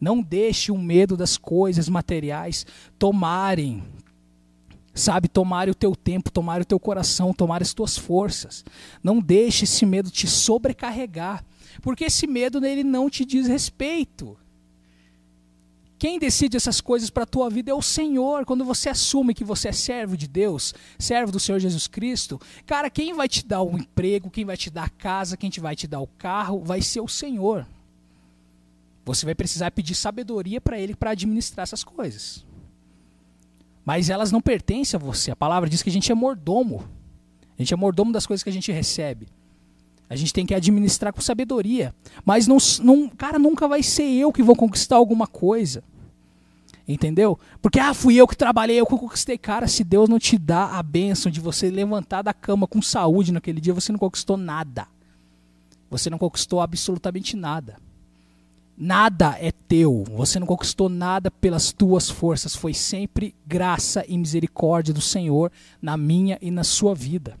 [0.00, 2.64] Não deixe o medo das coisas materiais
[2.98, 3.82] tomarem,
[4.94, 8.64] sabe, tomarem o teu tempo, tomarem o teu coração, tomarem as tuas forças.
[9.02, 11.44] Não deixe esse medo te sobrecarregar,
[11.82, 14.36] porque esse medo nele não te diz respeito.
[15.98, 18.44] Quem decide essas coisas para a tua vida é o Senhor.
[18.44, 22.88] Quando você assume que você é servo de Deus, servo do Senhor Jesus Cristo, cara,
[22.88, 25.88] quem vai te dar o emprego, quem vai te dar a casa, quem vai te
[25.88, 27.66] dar o carro, vai ser o Senhor.
[29.08, 32.44] Você vai precisar pedir sabedoria para Ele para administrar essas coisas.
[33.82, 35.30] Mas elas não pertencem a você.
[35.30, 36.84] A palavra diz que a gente é mordomo.
[37.58, 39.26] A gente é mordomo das coisas que a gente recebe.
[40.10, 41.94] A gente tem que administrar com sabedoria.
[42.22, 45.82] Mas não, não, cara, nunca vai ser eu que vou conquistar alguma coisa.
[46.86, 47.38] Entendeu?
[47.62, 49.38] Porque, ah, fui eu que trabalhei, eu que conquistei.
[49.38, 53.32] Cara, se Deus não te dá a bênção de você levantar da cama com saúde
[53.32, 54.86] naquele dia, você não conquistou nada.
[55.88, 57.87] Você não conquistou absolutamente nada.
[58.80, 60.04] Nada é teu.
[60.14, 62.54] Você não conquistou nada pelas tuas forças.
[62.54, 65.50] Foi sempre graça e misericórdia do Senhor
[65.82, 67.36] na minha e na sua vida.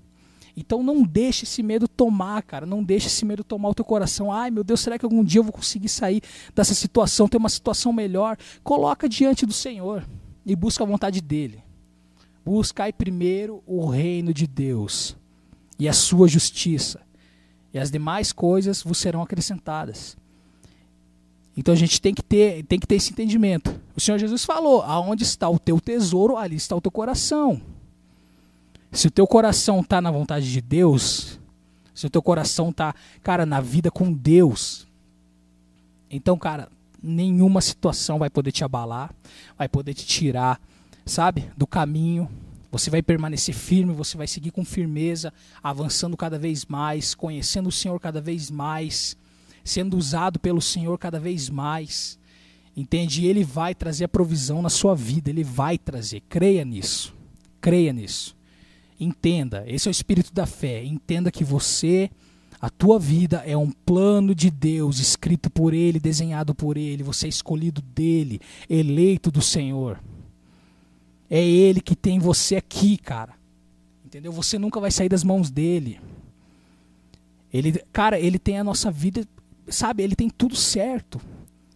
[0.56, 2.66] Então não deixe esse medo tomar, cara.
[2.66, 4.32] Não deixe esse medo tomar o teu coração.
[4.32, 6.20] Ai, meu Deus, será que algum dia eu vou conseguir sair
[6.52, 8.36] dessa situação, ter uma situação melhor?
[8.64, 10.04] Coloca diante do Senhor
[10.44, 11.62] e busca a vontade dele.
[12.44, 15.16] Buscai primeiro o reino de Deus
[15.78, 17.00] e a sua justiça,
[17.72, 20.16] e as demais coisas vos serão acrescentadas.
[21.58, 23.80] Então a gente tem que ter, tem que ter esse entendimento.
[23.96, 27.60] O Senhor Jesus falou: aonde está o teu tesouro, ali está o teu coração.
[28.92, 31.40] Se o teu coração está na vontade de Deus,
[31.92, 32.94] se o teu coração está,
[33.24, 34.86] cara, na vida com Deus,
[36.08, 36.68] então, cara,
[37.02, 39.12] nenhuma situação vai poder te abalar,
[39.58, 40.60] vai poder te tirar,
[41.04, 42.30] sabe, do caminho.
[42.70, 47.72] Você vai permanecer firme, você vai seguir com firmeza, avançando cada vez mais, conhecendo o
[47.72, 49.16] Senhor cada vez mais,
[49.68, 52.18] sendo usado pelo Senhor cada vez mais.
[52.76, 53.26] Entende?
[53.26, 56.22] Ele vai trazer a provisão na sua vida, ele vai trazer.
[56.28, 57.14] Creia nisso.
[57.60, 58.36] Creia nisso.
[59.00, 60.84] Entenda, esse é o espírito da fé.
[60.84, 62.10] Entenda que você,
[62.60, 67.02] a tua vida é um plano de Deus, escrito por Ele, desenhado por Ele.
[67.02, 70.00] Você é escolhido dele, eleito do Senhor.
[71.30, 73.34] É Ele que tem você aqui, cara.
[74.04, 74.32] Entendeu?
[74.32, 76.00] Você nunca vai sair das mãos dele.
[77.52, 79.26] Ele, cara, ele tem a nossa vida,
[79.70, 80.02] sabe?
[80.02, 81.20] Ele tem tudo certo.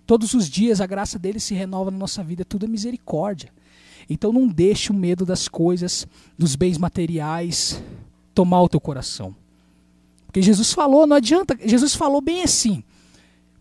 [0.06, 3.50] Todos os dias a graça dele se renova na nossa vida, tudo é misericórdia.
[4.08, 7.82] Então não deixe o medo das coisas, dos bens materiais,
[8.34, 9.34] tomar o teu coração.
[10.26, 12.82] Porque Jesus falou, não adianta, Jesus falou bem assim.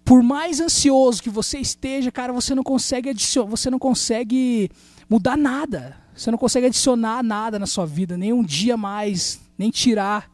[0.03, 4.71] Por mais ansioso que você esteja, cara, você não consegue adicionar, você não consegue
[5.09, 5.97] mudar nada.
[6.15, 10.30] Você não consegue adicionar nada na sua vida, nem um dia mais, nem tirar.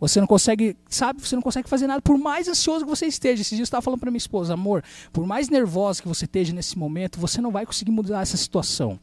[0.00, 3.42] Você não consegue, sabe, você não consegue fazer nada por mais ansioso que você esteja.
[3.42, 4.82] Esses dias eu estava falando para minha esposa, amor,
[5.12, 8.98] por mais nervosa que você esteja nesse momento, você não vai conseguir mudar essa situação.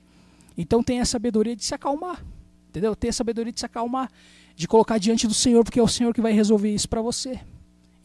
[0.58, 2.26] Então tenha a sabedoria de se acalmar.
[2.70, 2.96] Entendeu?
[2.96, 4.12] Tenha a sabedoria de se acalmar,
[4.56, 7.40] de colocar diante do Senhor, porque é o Senhor que vai resolver isso para você.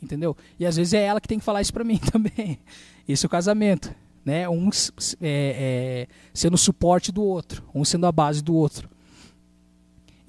[0.02, 0.37] Entendeu?
[0.61, 2.59] E às vezes é ela que tem que falar isso para mim também.
[3.09, 4.46] Isso é o casamento, né?
[4.48, 4.87] Um é,
[5.20, 8.90] é, sendo o suporte do outro, um sendo a base do outro.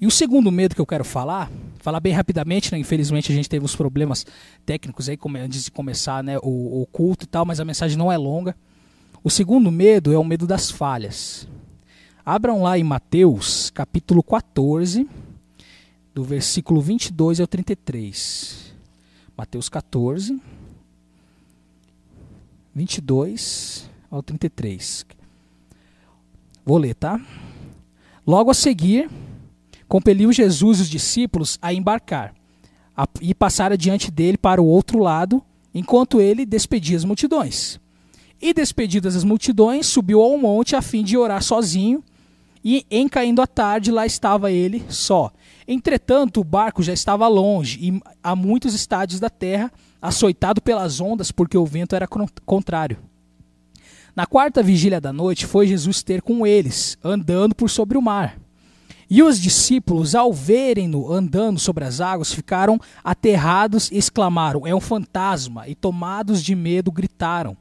[0.00, 1.50] E o segundo medo que eu quero falar,
[1.84, 2.78] falar bem rapidamente, né?
[2.78, 4.24] infelizmente a gente teve uns problemas
[4.64, 8.10] técnicos aí antes de começar né, o, o culto e tal, mas a mensagem não
[8.10, 8.56] é longa.
[9.22, 11.46] O segundo medo é o medo das falhas.
[12.24, 15.06] Abram lá em Mateus, capítulo 14,
[16.14, 18.74] do versículo 22 ao 33.
[19.36, 20.40] Mateus 14,
[22.74, 25.04] 22 ao 33.
[26.64, 27.20] Vou ler, tá?
[28.26, 29.10] Logo a seguir,
[29.94, 32.34] compeliu Jesus os discípulos a embarcar
[32.96, 35.40] a, e passar adiante dele para o outro lado,
[35.72, 37.78] enquanto ele despedia as multidões.
[38.42, 42.02] E despedidas as multidões, subiu ao monte a fim de orar sozinho,
[42.64, 45.30] e em caindo a tarde, lá estava ele só.
[45.66, 49.70] Entretanto, o barco já estava longe, e a muitos estádios da terra,
[50.02, 52.08] açoitado pelas ondas, porque o vento era
[52.44, 52.98] contrário.
[54.16, 58.42] Na quarta vigília da noite, foi Jesus ter com eles, andando por sobre o mar.
[59.08, 64.80] E os discípulos, ao verem-no andando sobre as águas, ficaram aterrados e exclamaram: É um
[64.80, 65.68] fantasma!
[65.68, 67.56] E tomados de medo, gritaram.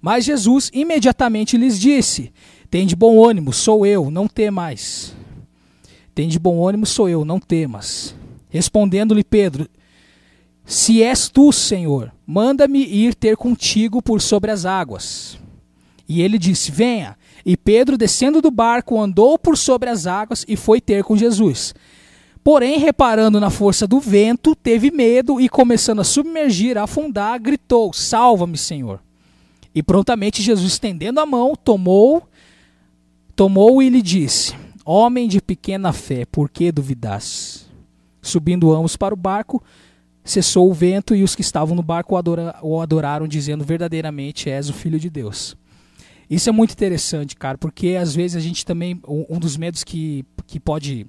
[0.00, 2.32] Mas Jesus imediatamente lhes disse:
[2.70, 5.14] Tem de bom ânimo, sou eu, não temais.
[6.14, 8.14] Tem de bom ânimo, sou eu, não temas.
[8.50, 9.66] Respondendo-lhe Pedro:
[10.64, 15.38] Se és tu, Senhor, manda-me ir ter contigo por sobre as águas.
[16.06, 17.16] E ele disse: Venha.
[17.44, 21.74] E Pedro, descendo do barco, andou por sobre as águas e foi ter com Jesus.
[22.42, 27.92] Porém, reparando na força do vento, teve medo e, começando a submergir, a afundar, gritou:
[27.92, 29.00] Salva-me, Senhor.
[29.74, 32.22] E prontamente Jesus, estendendo a mão, tomou,
[33.34, 34.54] tomou e lhe disse:
[34.84, 37.66] Homem de pequena fé, por que duvidas?
[38.20, 39.62] Subindo ambos para o barco,
[40.22, 42.14] cessou o vento e os que estavam no barco
[42.62, 45.56] o adoraram, dizendo: Verdadeiramente és o Filho de Deus.
[46.28, 49.00] Isso é muito interessante, cara, porque às vezes a gente também.
[49.06, 51.06] Um dos medos que, que pode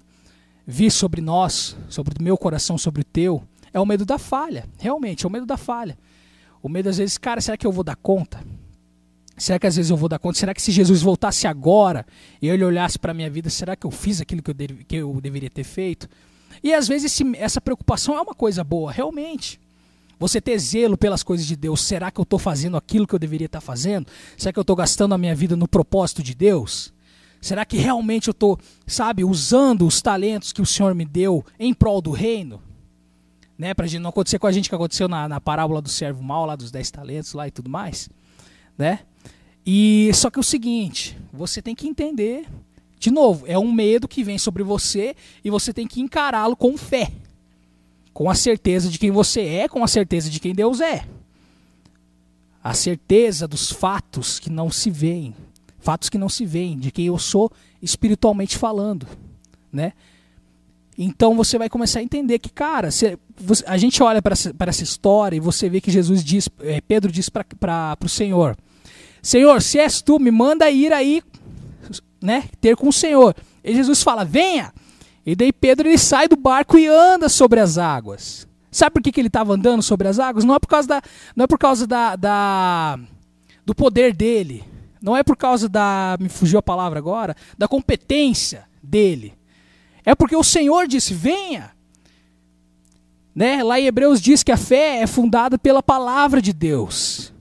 [0.67, 4.67] vir sobre nós, sobre o meu coração, sobre o teu, é o medo da falha.
[4.77, 5.97] Realmente, é o medo da falha.
[6.61, 8.43] O medo, às vezes, cara, será que eu vou dar conta?
[9.37, 10.39] Será que às vezes eu vou dar conta?
[10.39, 12.05] Será que se Jesus voltasse agora
[12.41, 14.55] e ele olhasse para a minha vida, será que eu fiz aquilo que eu,
[14.87, 16.07] que eu deveria ter feito?
[16.63, 19.59] E às vezes esse, essa preocupação é uma coisa boa, realmente.
[20.19, 21.81] Você ter zelo pelas coisas de Deus.
[21.81, 24.07] Será que eu estou fazendo aquilo que eu deveria estar tá fazendo?
[24.37, 26.93] Será que eu estou gastando a minha vida no propósito de Deus?
[27.41, 31.73] Será que realmente eu estou, sabe, usando os talentos que o Senhor me deu em
[31.73, 32.61] prol do reino?
[33.57, 36.45] Né, para não acontecer com a gente que aconteceu na, na parábola do servo mal,
[36.45, 38.09] lá dos dez talentos lá e tudo mais.
[38.77, 38.99] Né?
[39.65, 42.47] E só que é o seguinte, você tem que entender,
[42.99, 46.75] de novo, é um medo que vem sobre você e você tem que encará-lo com
[46.75, 47.11] fé
[48.15, 51.05] com a certeza de quem você é, com a certeza de quem Deus é.
[52.63, 55.35] A certeza dos fatos que não se veem,
[55.79, 57.51] fatos que não se veem, de quem eu sou
[57.81, 59.05] espiritualmente falando,
[59.69, 59.91] né?
[60.97, 63.17] Então você vai começar a entender que, cara, você,
[63.67, 67.11] a gente olha para essa, essa, história e você vê que Jesus diz, é, Pedro
[67.11, 68.57] diz para o Senhor:
[69.21, 71.21] Senhor, se és tu, me manda ir aí,
[72.21, 73.35] né, ter com o Senhor.
[73.61, 74.71] E Jesus fala: Venha.
[75.25, 78.47] E daí Pedro ele sai do barco e anda sobre as águas.
[78.71, 80.43] Sabe por que, que ele estava andando sobre as águas?
[80.43, 81.01] Não é por causa da,
[81.35, 82.99] não é por causa da, da,
[83.65, 84.63] do poder dele.
[85.01, 89.33] Não é por causa da, me fugiu a palavra agora, da competência dele.
[90.03, 91.71] É porque o Senhor disse: venha.
[93.33, 93.63] Né?
[93.63, 97.33] Lá em Hebreus diz que a fé é fundada pela palavra de Deus,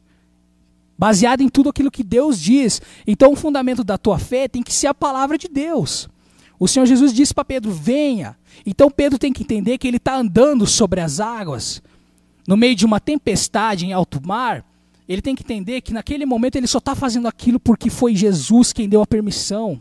[0.98, 2.82] baseada em tudo aquilo que Deus diz.
[3.06, 6.08] Então, o fundamento da tua fé tem que ser a palavra de Deus.
[6.58, 8.36] O Senhor Jesus disse para Pedro: venha.
[8.64, 11.82] Então Pedro tem que entender que ele está andando sobre as águas,
[12.46, 14.64] no meio de uma tempestade em alto mar.
[15.06, 18.72] Ele tem que entender que naquele momento ele só está fazendo aquilo porque foi Jesus
[18.72, 19.78] quem deu a permissão.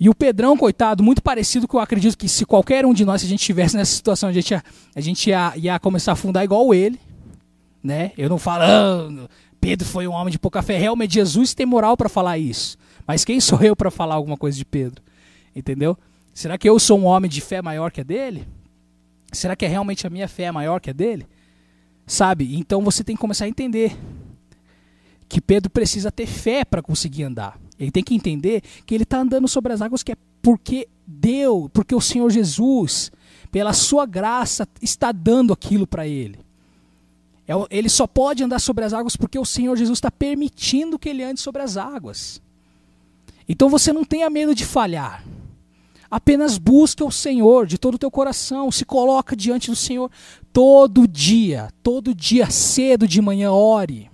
[0.00, 3.20] E o Pedrão, coitado, muito parecido com eu acredito que se qualquer um de nós,
[3.20, 4.62] se a gente estivesse nessa situação, a gente ia,
[4.94, 7.00] a gente ia, ia começar a afundar igual ele.
[7.82, 8.12] Né?
[8.16, 9.28] Eu não falando,
[9.60, 10.78] Pedro foi um homem de pouca fé.
[10.78, 12.76] Realmente Jesus tem moral para falar isso.
[13.06, 15.02] Mas quem sou eu para falar alguma coisa de Pedro?
[15.54, 15.96] Entendeu?
[16.32, 18.46] Será que eu sou um homem de fé maior que a dele?
[19.32, 21.26] Será que é realmente a minha fé é maior que a dele?
[22.06, 22.56] Sabe?
[22.56, 23.96] Então você tem que começar a entender
[25.28, 27.60] que Pedro precisa ter fé para conseguir andar.
[27.78, 31.68] Ele tem que entender que ele está andando sobre as águas que é porque Deus,
[31.72, 33.10] porque o Senhor Jesus
[33.50, 36.38] pela sua graça, está dando aquilo para ele.
[37.46, 41.08] É ele só pode andar sobre as águas porque o Senhor Jesus está permitindo que
[41.08, 42.42] ele ande sobre as águas.
[43.48, 45.24] Então você não tenha medo de falhar.
[46.10, 50.10] Apenas busca o Senhor de todo o teu coração, se coloca diante do Senhor
[50.52, 54.10] todo dia, todo dia cedo de manhã ore.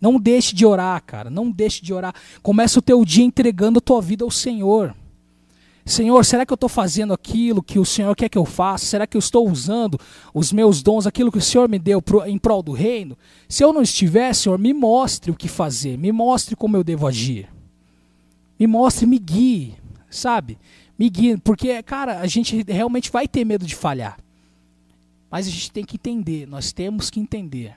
[0.00, 2.14] Não deixe de orar, cara, não deixe de orar.
[2.42, 4.94] Começa o teu dia entregando a tua vida ao Senhor.
[5.88, 8.84] Senhor, será que eu estou fazendo aquilo que o Senhor quer que eu faça?
[8.84, 9.98] Será que eu estou usando
[10.34, 13.16] os meus dons, aquilo que o Senhor me deu em prol do reino?
[13.48, 17.06] Se eu não estiver, Senhor, me mostre o que fazer, me mostre como eu devo
[17.06, 17.48] agir.
[18.60, 19.76] Me mostre, me guie,
[20.10, 20.58] sabe?
[20.98, 24.18] Me porque, cara, a gente realmente vai ter medo de falhar.
[25.30, 27.76] Mas a gente tem que entender, nós temos que entender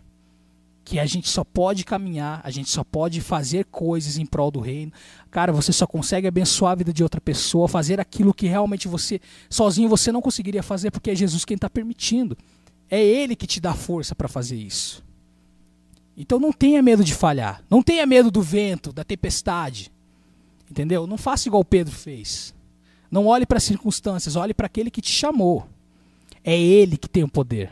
[0.84, 4.60] que a gente só pode caminhar, a gente só pode fazer coisas em prol do
[4.60, 4.92] reino.
[5.30, 9.22] Cara, você só consegue abençoar a vida de outra pessoa, fazer aquilo que realmente você
[9.50, 12.38] sozinho você não conseguiria fazer, porque é Jesus quem está permitindo.
[12.90, 15.04] É Ele que te dá força para fazer isso.
[16.18, 19.92] Então não tenha medo de falhar, não tenha medo do vento, da tempestade,
[20.70, 21.06] entendeu?
[21.08, 22.54] Não faça igual Pedro fez.
[23.12, 25.68] Não olhe para as circunstâncias, olhe para aquele que te chamou.
[26.44, 27.70] É Ele que tem o poder.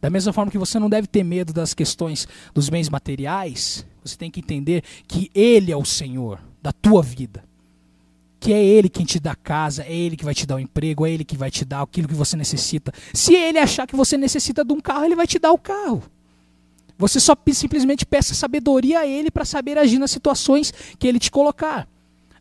[0.00, 4.16] Da mesma forma que você não deve ter medo das questões dos bens materiais, você
[4.16, 7.44] tem que entender que Ele é o Senhor da tua vida.
[8.40, 11.04] Que é Ele quem te dá casa, é Ele que vai te dar o emprego,
[11.04, 12.92] é Ele que vai te dar aquilo que você necessita.
[13.12, 16.02] Se Ele achar que você necessita de um carro, Ele vai te dar o carro.
[16.96, 21.30] Você só simplesmente peça sabedoria a Ele para saber agir nas situações que Ele te
[21.30, 21.86] colocar.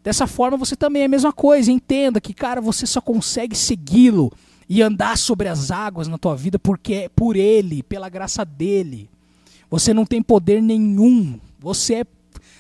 [0.04, 1.72] Dessa forma, você também é a mesma coisa.
[1.72, 4.32] Entenda que, cara, você só consegue segui-lo
[4.68, 9.10] e andar sobre as águas na tua vida porque é por Ele, pela graça dele.
[9.70, 11.40] Você não tem poder nenhum.
[11.60, 12.06] Você é,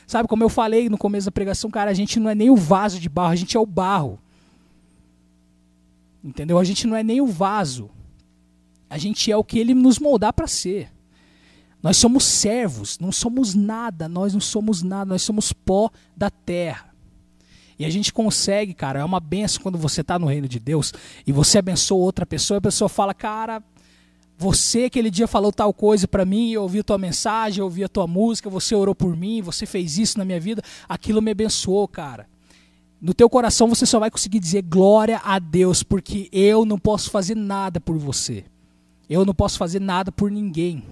[0.05, 2.55] sabe como eu falei no começo da pregação, cara, a gente não é nem o
[2.55, 4.19] vaso de barro, a gente é o barro.
[6.23, 6.59] Entendeu?
[6.59, 7.89] A gente não é nem o vaso.
[8.89, 10.91] A gente é o que ele nos moldar para ser.
[11.81, 16.88] Nós somos servos, não somos nada, nós não somos nada, nós somos pó da terra.
[17.79, 20.93] E a gente consegue, cara, é uma benção quando você está no reino de Deus
[21.25, 23.63] e você abençoa outra pessoa e a pessoa fala, cara,
[24.37, 27.81] você aquele dia falou tal coisa para mim, eu ouvi a tua mensagem, eu ouvi
[27.81, 31.31] a tua música, você orou por mim, você fez isso na minha vida, aquilo me
[31.31, 32.27] abençoou, cara.
[33.01, 37.09] No teu coração você só vai conseguir dizer glória a Deus, porque eu não posso
[37.09, 38.43] fazer nada por você.
[39.09, 40.83] Eu não posso fazer nada por ninguém.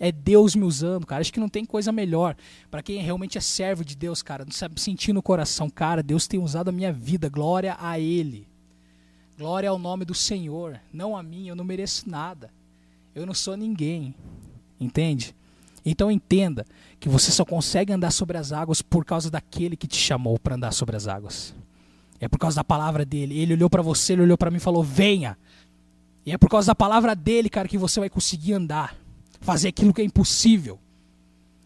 [0.00, 1.20] É Deus me usando, cara.
[1.20, 2.36] Acho que não tem coisa melhor.
[2.70, 4.44] para quem realmente é servo de Deus, cara.
[4.44, 6.02] Não sabe sentir no coração, cara.
[6.02, 7.28] Deus tem usado a minha vida.
[7.28, 8.46] Glória a Ele.
[9.36, 10.80] Glória ao nome do Senhor.
[10.92, 11.48] Não a mim.
[11.48, 12.50] Eu não mereço nada.
[13.14, 14.14] Eu não sou ninguém.
[14.80, 15.34] Entende?
[15.84, 16.64] Então entenda
[17.00, 20.54] que você só consegue andar sobre as águas por causa daquele que te chamou para
[20.54, 21.54] andar sobre as águas.
[22.20, 23.38] É por causa da palavra dele.
[23.38, 25.36] Ele olhou para você, ele olhou para mim e falou: "Venha".
[26.26, 28.94] E é por causa da palavra dele, cara, que você vai conseguir andar
[29.40, 30.78] fazer aquilo que é impossível.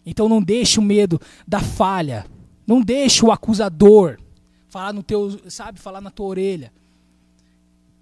[0.05, 2.27] Então não deixe o medo da falha.
[2.67, 4.19] Não deixe o acusador
[4.69, 6.73] falar no teu, sabe, falar na tua orelha.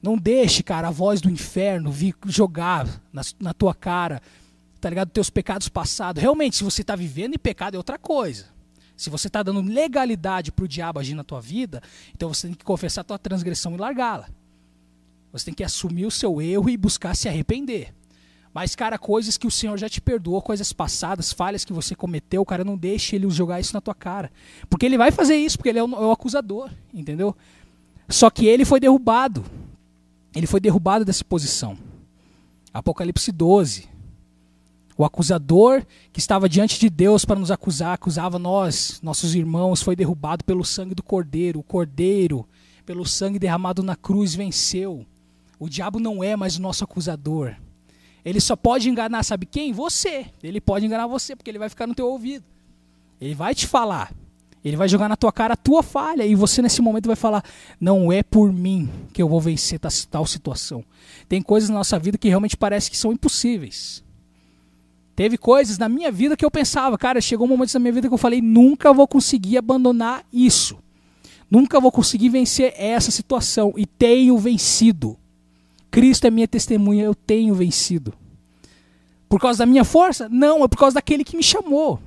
[0.02, 4.22] Não deixe, cara, a voz do inferno vir jogar na, na tua cara,
[4.80, 5.10] tá ligado?
[5.10, 6.22] Teus pecados passados.
[6.22, 8.46] Realmente, se você está vivendo em pecado é outra coisa.
[8.96, 11.82] Se você está dando legalidade para o diabo agir na tua vida,
[12.14, 14.28] então você tem que confessar a tua transgressão e largá-la.
[15.32, 17.94] Você tem que assumir o seu erro e buscar se arrepender.
[18.52, 22.44] Mas, cara, coisas que o Senhor já te perdoou, coisas passadas, falhas que você cometeu,
[22.44, 24.30] cara, não deixe ele jogar isso na tua cara.
[24.68, 27.36] Porque ele vai fazer isso, porque ele é o, é o acusador, entendeu?
[28.08, 29.44] Só que ele foi derrubado.
[30.34, 31.78] Ele foi derrubado dessa posição.
[32.74, 33.88] Apocalipse 12.
[34.96, 39.94] O acusador que estava diante de Deus para nos acusar, acusava nós, nossos irmãos, foi
[39.94, 41.60] derrubado pelo sangue do Cordeiro.
[41.60, 42.46] O Cordeiro,
[42.84, 45.06] pelo sangue derramado na cruz, venceu.
[45.58, 47.54] O diabo não é mais o nosso acusador.
[48.24, 49.72] Ele só pode enganar, sabe quem?
[49.72, 50.26] Você.
[50.42, 52.44] Ele pode enganar você, porque ele vai ficar no teu ouvido.
[53.20, 54.12] Ele vai te falar.
[54.64, 56.24] Ele vai jogar na tua cara a tua falha.
[56.24, 57.42] E você, nesse momento, vai falar:
[57.80, 59.80] Não é por mim que eu vou vencer
[60.10, 60.84] tal situação.
[61.28, 64.04] Tem coisas na nossa vida que realmente parece que são impossíveis.
[65.16, 68.08] Teve coisas na minha vida que eu pensava, cara, chegou um momento na minha vida
[68.08, 70.78] que eu falei: Nunca vou conseguir abandonar isso.
[71.50, 73.72] Nunca vou conseguir vencer essa situação.
[73.76, 75.18] E tenho vencido.
[75.90, 78.12] Cristo é minha testemunha, eu tenho vencido.
[79.28, 80.28] Por causa da minha força?
[80.28, 82.00] Não, é por causa daquele que me chamou.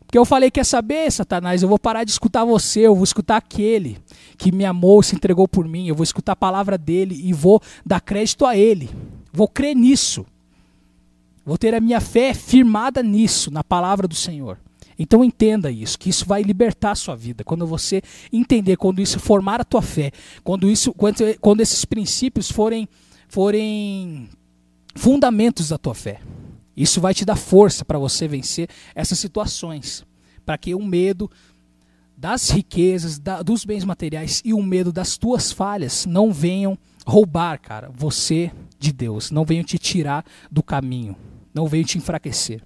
[0.00, 3.36] Porque eu falei, quer saber, Satanás, eu vou parar de escutar você, eu vou escutar
[3.36, 3.98] aquele
[4.38, 7.60] que me amou, se entregou por mim, eu vou escutar a palavra dele e vou
[7.84, 8.88] dar crédito a ele.
[9.32, 10.24] Vou crer nisso.
[11.44, 14.58] Vou ter a minha fé firmada nisso, na palavra do Senhor.
[14.98, 17.44] Então entenda isso, que isso vai libertar a sua vida.
[17.44, 20.10] Quando você entender, quando isso formar a tua fé,
[20.42, 22.88] quando isso, quando, quando esses princípios forem,
[23.28, 24.28] forem
[24.96, 26.20] fundamentos da tua fé.
[26.76, 30.04] Isso vai te dar força para você vencer essas situações,
[30.44, 31.30] para que o medo
[32.16, 36.76] das riquezas, da, dos bens materiais e o medo das tuas falhas não venham
[37.06, 41.16] roubar, cara, você de Deus, não venham te tirar do caminho,
[41.54, 42.62] não venham te enfraquecer.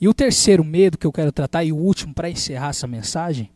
[0.00, 3.50] E o terceiro medo que eu quero tratar, e o último para encerrar essa mensagem,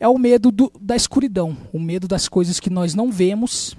[0.00, 3.76] é o medo do, da escuridão, o medo das coisas que nós não vemos,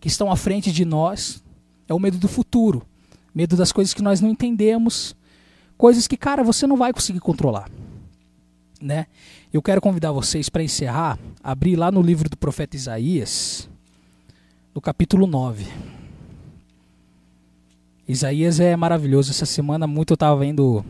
[0.00, 1.42] que estão à frente de nós,
[1.88, 2.82] é o medo do futuro,
[3.34, 5.14] medo das coisas que nós não entendemos,
[5.76, 7.70] coisas que, cara, você não vai conseguir controlar.
[8.80, 9.06] Né?
[9.52, 13.68] Eu quero convidar vocês para encerrar, abrir lá no livro do profeta Isaías,
[14.74, 15.95] no capítulo 9.
[18.08, 19.30] Isaías é maravilhoso.
[19.30, 20.84] Essa semana muito eu estava indo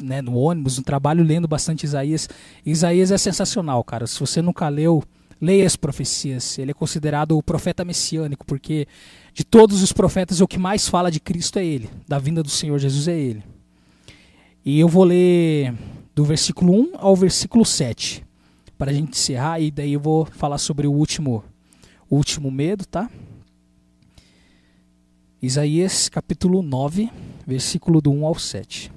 [0.00, 2.28] né, no ônibus, no trabalho, lendo bastante Isaías.
[2.64, 4.06] Isaías é sensacional, cara.
[4.06, 5.02] Se você nunca leu,
[5.40, 6.58] leia as profecias.
[6.58, 8.86] Ele é considerado o profeta messiânico, porque
[9.34, 11.90] de todos os profetas, o que mais fala de Cristo é ele.
[12.06, 13.42] Da vinda do Senhor Jesus é ele.
[14.64, 15.74] E eu vou ler
[16.14, 18.22] do versículo 1 ao versículo 7,
[18.76, 21.42] para a gente encerrar, e daí eu vou falar sobre o último,
[22.10, 23.10] o último medo, tá?
[25.42, 27.10] Isaías capítulo 9,
[27.46, 28.92] versículo do 1 ao 7.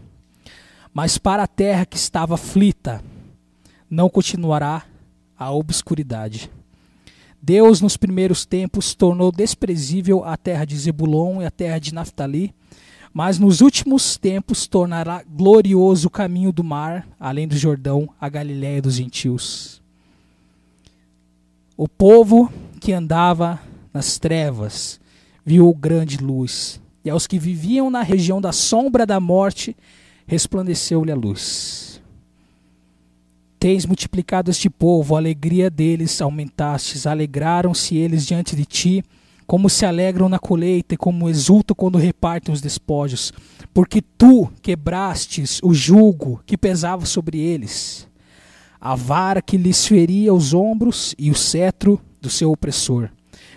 [0.94, 3.02] Mas para a terra que estava aflita,
[3.90, 4.84] não continuará
[5.40, 6.52] a obscuridade.
[7.42, 12.54] Deus, nos primeiros tempos, tornou desprezível a terra de Zebulon e a terra de Naphtali,
[13.14, 18.82] mas nos últimos tempos tornará glorioso o caminho do mar, além do Jordão, a Galiléia
[18.82, 19.82] dos gentios.
[21.78, 23.62] O povo que andava
[23.94, 25.02] nas trevas
[25.46, 29.76] viu grande luz, e aos que viviam na região da sombra da morte
[30.26, 32.02] resplandeceu-lhe a luz.
[33.60, 39.04] Tens multiplicado este povo, a alegria deles aumentastes, alegraram-se eles diante de ti
[39.46, 43.32] como se alegram na colheita e como exultam quando repartem os despojos,
[43.74, 48.08] porque tu quebrastes o jugo que pesava sobre eles,
[48.80, 53.10] a vara que lhes feria os ombros e o cetro do seu opressor,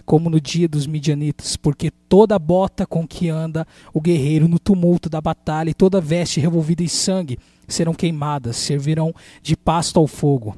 [0.06, 5.10] como no dia dos midianitas, porque toda bota com que anda o guerreiro no tumulto
[5.10, 10.56] da batalha e toda veste revolvida em sangue serão queimadas, servirão de pasto ao fogo.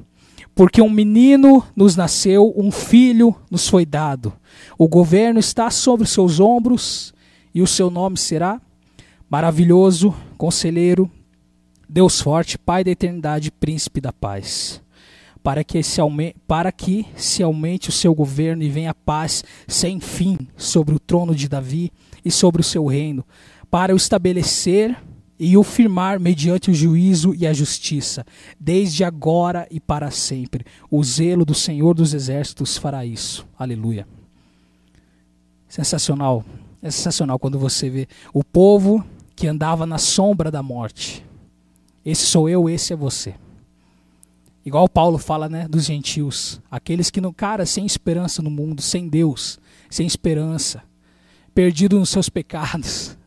[0.53, 4.31] Porque um menino nos nasceu, um filho nos foi dado.
[4.77, 7.13] O governo está sobre seus ombros
[7.53, 8.61] e o seu nome será
[9.29, 11.09] Maravilhoso, Conselheiro,
[11.87, 14.81] Deus Forte, Pai da Eternidade, Príncipe da Paz.
[15.41, 19.99] Para que, se aumente, para que se aumente o seu governo e venha paz sem
[19.99, 21.91] fim sobre o trono de Davi
[22.23, 23.25] e sobre o seu reino,
[23.71, 24.97] para o estabelecer
[25.39, 28.25] e o firmar mediante o juízo e a justiça,
[28.59, 30.65] desde agora e para sempre.
[30.91, 33.47] O zelo do Senhor dos Exércitos fará isso.
[33.57, 34.05] Aleluia.
[35.69, 36.43] Sensacional.
[36.81, 41.25] É sensacional quando você vê o povo que andava na sombra da morte.
[42.05, 43.35] Esse sou eu, esse é você.
[44.69, 49.09] Igual Paulo fala, né, dos gentios, aqueles que não, cara, sem esperança no mundo, sem
[49.09, 49.57] Deus,
[49.89, 50.83] sem esperança,
[51.55, 53.17] perdido nos seus pecados,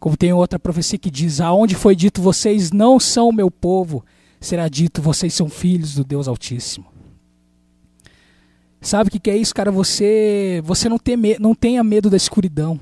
[0.00, 4.04] como tem outra profecia que diz: Aonde foi dito, vocês não são meu povo,
[4.40, 6.86] será dito, vocês são filhos do Deus Altíssimo.
[8.80, 9.70] Sabe o que, que é isso, cara?
[9.70, 12.80] Você, você não, tem não tenha medo da escuridão.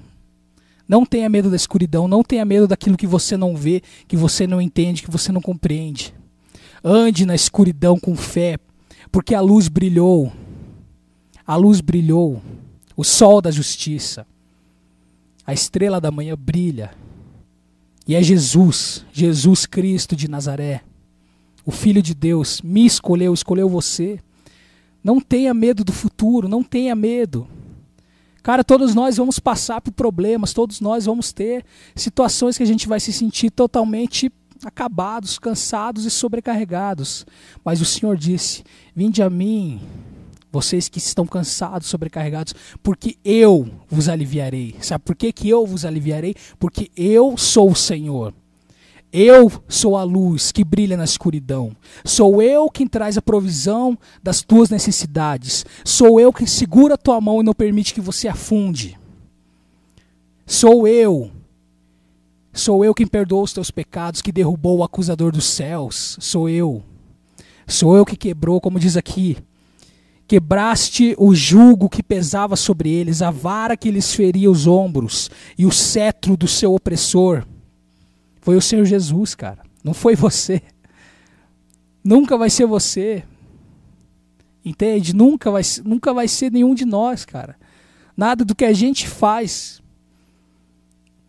[0.88, 4.46] Não tenha medo da escuridão, não tenha medo daquilo que você não vê, que você
[4.46, 6.14] não entende, que você não compreende.
[6.82, 8.58] Ande na escuridão com fé,
[9.12, 10.32] porque a luz brilhou.
[11.46, 12.42] A luz brilhou.
[12.96, 14.26] O sol da justiça.
[15.46, 16.90] A estrela da manhã brilha.
[18.06, 20.82] E é Jesus, Jesus Cristo de Nazaré,
[21.64, 24.18] o Filho de Deus, me escolheu, escolheu você.
[25.04, 27.46] Não tenha medo do futuro, não tenha medo.
[28.42, 31.64] Cara, todos nós vamos passar por problemas, todos nós vamos ter
[31.94, 34.32] situações que a gente vai se sentir totalmente
[34.64, 37.26] acabados, cansados e sobrecarregados.
[37.64, 38.62] Mas o Senhor disse:
[38.94, 39.80] Vinde a mim,
[40.52, 44.74] vocês que estão cansados, sobrecarregados, porque eu vos aliviarei.
[44.80, 46.34] Sabe por que, que eu vos aliviarei?
[46.58, 48.34] Porque eu sou o Senhor.
[49.12, 51.76] Eu sou a luz que brilha na escuridão.
[52.04, 55.64] Sou eu quem traz a provisão das tuas necessidades.
[55.84, 58.96] Sou eu quem segura a tua mão e não permite que você afunde.
[60.46, 61.30] Sou eu.
[62.52, 66.16] Sou eu quem perdoa os teus pecados, que derrubou o acusador dos céus.
[66.20, 66.82] Sou eu.
[67.66, 69.36] Sou eu que quebrou, como diz aqui,
[70.30, 75.28] Quebraste o jugo que pesava sobre eles, a vara que lhes feria os ombros
[75.58, 77.44] e o cetro do seu opressor.
[78.40, 79.64] Foi o Senhor Jesus, cara.
[79.82, 80.62] Não foi você.
[82.04, 83.24] Nunca vai ser você.
[84.64, 85.16] Entende?
[85.16, 87.56] Nunca vai, nunca vai ser nenhum de nós, cara.
[88.16, 89.79] Nada do que a gente faz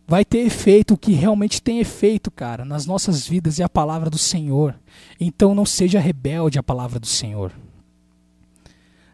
[0.06, 4.10] vai ter efeito, o que realmente tem efeito, cara, nas nossas vidas é a palavra
[4.10, 4.78] do Senhor.
[5.18, 7.52] Então não seja rebelde à palavra do Senhor.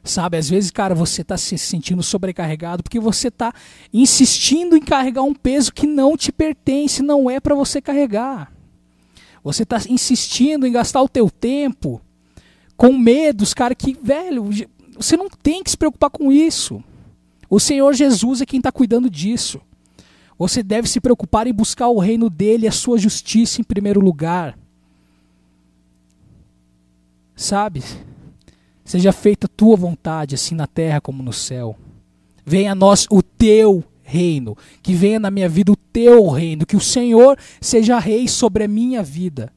[0.02, 3.52] Sabe, às vezes, cara, você está se sentindo sobrecarregado porque você está
[3.92, 8.50] insistindo em carregar um peso que não te pertence, não é para você carregar.
[9.44, 12.00] Você está insistindo em gastar o teu tempo
[12.76, 14.48] com medos, cara, que, velho,
[14.96, 16.82] você não tem que se preocupar com isso.
[17.50, 19.60] O Senhor Jesus é quem está cuidando disso.
[20.38, 24.00] Você deve se preocupar em buscar o reino dele e a sua justiça em primeiro
[24.00, 24.56] lugar.
[27.34, 27.82] Sabe?
[28.84, 31.76] Seja feita a tua vontade, assim na terra como no céu.
[32.46, 36.76] Venha a nós o teu reino, que venha na minha vida o teu reino, que
[36.76, 39.52] o Senhor seja rei sobre a minha vida.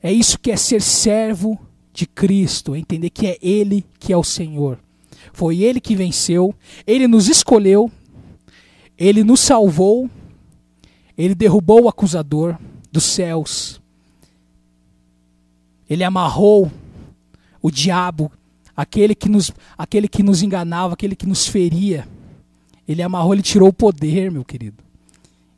[0.00, 1.58] É isso que é ser servo
[1.92, 4.78] de Cristo, entender que é Ele que é o Senhor.
[5.32, 6.54] Foi Ele que venceu,
[6.86, 7.90] Ele nos escolheu,
[8.98, 10.10] Ele nos salvou,
[11.16, 12.58] Ele derrubou o acusador
[12.90, 13.80] dos céus,
[15.88, 16.70] Ele amarrou
[17.60, 18.30] o diabo,
[18.76, 22.06] aquele que nos, aquele que nos enganava, aquele que nos feria.
[22.86, 24.84] Ele amarrou, ele tirou o poder, meu querido.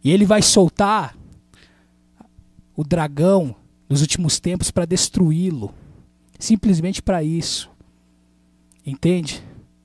[0.02, 1.14] E ele vai soltar
[2.74, 3.54] o dragão
[3.88, 5.74] nos últimos tempos para destruí-lo.
[6.38, 7.68] Simplesmente para isso.
[8.86, 9.42] Entende?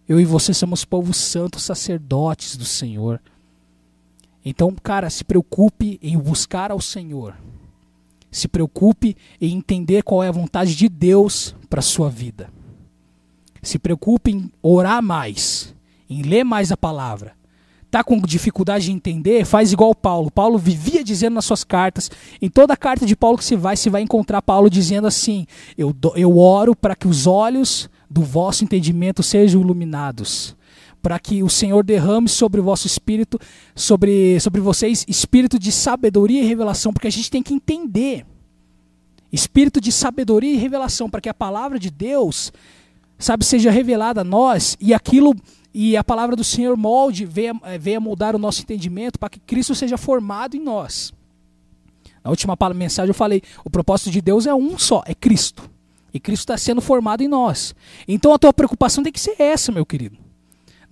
[0.08, 3.20] Eu e você somos povo santo, sacerdotes do Senhor.
[4.46, 7.36] Então, cara, se preocupe em buscar ao Senhor.
[8.30, 12.50] Se preocupe em entender qual é a vontade de Deus para a sua vida.
[13.62, 15.74] Se preocupe em orar mais,
[16.10, 17.34] em ler mais a palavra.
[17.90, 19.46] Tá com dificuldade de entender?
[19.46, 20.32] Faz igual Paulo.
[20.32, 22.10] Paulo vivia dizendo nas suas cartas,
[22.42, 25.46] em toda carta de Paulo que se vai, se vai encontrar Paulo dizendo assim:
[25.78, 30.56] Eu, eu oro para que os olhos do vosso entendimento sejam iluminados
[31.04, 33.38] para que o Senhor derrame sobre o vosso espírito,
[33.76, 38.26] sobre, sobre vocês, espírito de sabedoria e revelação, porque a gente tem que entender.
[39.30, 42.54] Espírito de sabedoria e revelação, para que a palavra de Deus,
[43.20, 45.36] sabe, seja revelada a nós e aquilo
[45.74, 49.40] e a palavra do Senhor molde, venha, eh, venha moldar o nosso entendimento para que
[49.40, 51.12] Cristo seja formado em nós.
[52.24, 55.70] Na última mensagem eu falei, o propósito de Deus é um só, é Cristo.
[56.14, 57.76] E Cristo está sendo formado em nós.
[58.08, 60.23] Então a tua preocupação tem que ser essa, meu querido.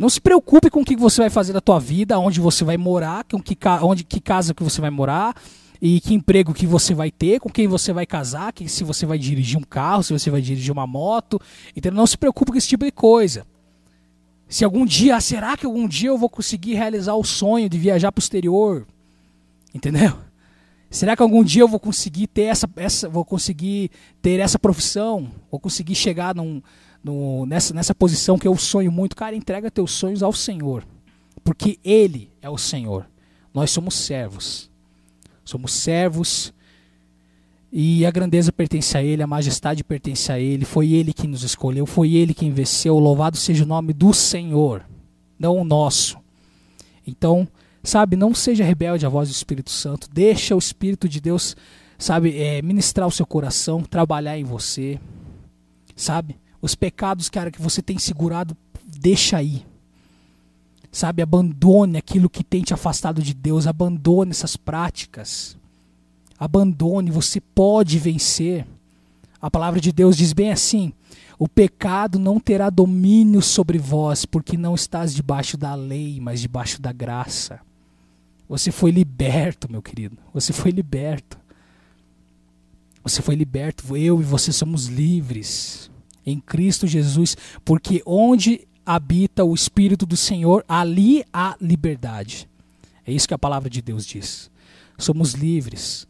[0.01, 2.75] Não se preocupe com o que você vai fazer da tua vida, onde você vai
[2.75, 5.39] morar, com que, onde, que casa que você vai morar,
[5.79, 9.05] e que emprego que você vai ter, com quem você vai casar, que, se você
[9.05, 11.39] vai dirigir um carro, se você vai dirigir uma moto.
[11.75, 13.45] Então não se preocupe com esse tipo de coisa.
[14.49, 17.77] Se algum dia, ah, será que algum dia eu vou conseguir realizar o sonho de
[17.77, 18.87] viajar para o exterior?
[19.71, 20.17] Entendeu?
[20.89, 25.29] Será que algum dia eu vou conseguir ter essa, essa vou conseguir ter essa profissão?
[25.51, 26.59] Vou conseguir chegar num,
[27.03, 30.85] no, nessa, nessa posição que eu sonho muito, cara, entrega teus sonhos ao Senhor.
[31.43, 33.07] Porque Ele é o Senhor.
[33.53, 34.69] Nós somos servos.
[35.43, 36.53] Somos servos.
[37.71, 40.65] E a grandeza pertence a Ele, a majestade pertence a Ele.
[40.65, 42.99] Foi Ele que nos escolheu, foi Ele quem venceu.
[42.99, 44.85] Louvado seja o nome do Senhor,
[45.39, 46.17] não o nosso.
[47.07, 47.47] Então,
[47.83, 50.09] sabe, não seja rebelde à voz do Espírito Santo.
[50.11, 51.55] Deixa o Espírito de Deus,
[51.97, 54.99] sabe, é, ministrar o seu coração, trabalhar em você,
[55.95, 56.35] sabe?
[56.61, 58.55] Os pecados, cara, que você tem segurado,
[58.85, 59.65] deixa aí.
[60.91, 65.57] Sabe, abandone aquilo que tem te afastado de Deus, abandone essas práticas.
[66.37, 68.67] Abandone, você pode vencer.
[69.41, 70.93] A palavra de Deus diz bem assim:
[71.39, 76.81] o pecado não terá domínio sobre vós, porque não estás debaixo da lei, mas debaixo
[76.81, 77.59] da graça.
[78.47, 80.17] Você foi liberto, meu querido.
[80.33, 81.39] Você foi liberto.
[83.01, 83.95] Você foi liberto.
[83.95, 85.90] Eu e você somos livres
[86.25, 92.49] em Cristo Jesus, porque onde habita o Espírito do Senhor, ali há liberdade.
[93.05, 94.49] É isso que a palavra de Deus diz.
[94.97, 96.07] Somos livres.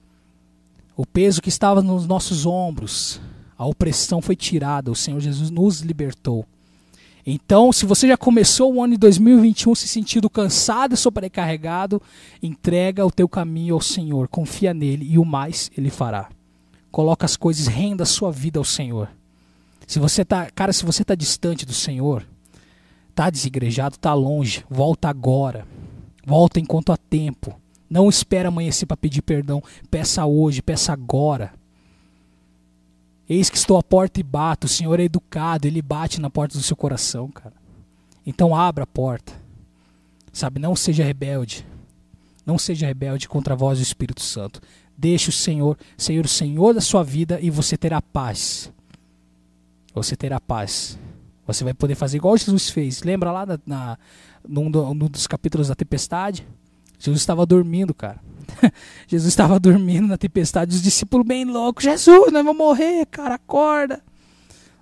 [0.96, 3.22] O peso que estava nos nossos ombros,
[3.58, 6.46] a opressão foi tirada, o Senhor Jesus nos libertou.
[7.26, 12.02] Então, se você já começou o ano de 2021 se sentindo cansado e sobrecarregado,
[12.42, 16.30] entrega o teu caminho ao Senhor, confia nele e o mais ele fará.
[16.92, 19.10] Coloca as coisas, renda a sua vida ao Senhor.
[19.92, 22.26] Se você tá, cara, se você tá distante do Senhor,
[23.14, 25.68] tá desigrejado, tá longe, volta agora.
[26.26, 27.60] Volta enquanto há tempo.
[27.90, 29.62] Não espera amanhecer para pedir perdão.
[29.90, 31.52] Peça hoje, peça agora.
[33.28, 34.66] Eis que estou à porta e bato.
[34.66, 37.56] O Senhor é educado, ele bate na porta do seu coração, cara.
[38.26, 39.34] Então abra a porta.
[40.32, 41.68] Sabe, não seja rebelde.
[42.46, 44.62] Não seja rebelde contra a voz do Espírito Santo.
[44.98, 48.72] Deixe o Senhor ser o Senhor da sua vida e você terá paz.
[49.94, 50.98] Você terá paz.
[51.46, 53.04] Você vai poder fazer igual Jesus fez.
[53.04, 53.98] Lembra lá na, na
[54.48, 56.48] num, num dos capítulos da tempestade?
[56.98, 58.20] Jesus estava dormindo, cara.
[59.08, 60.76] Jesus estava dormindo na tempestade.
[60.76, 61.84] Os discípulos bem loucos.
[61.84, 64.02] Jesus, nós vamos morrer, cara, acorda.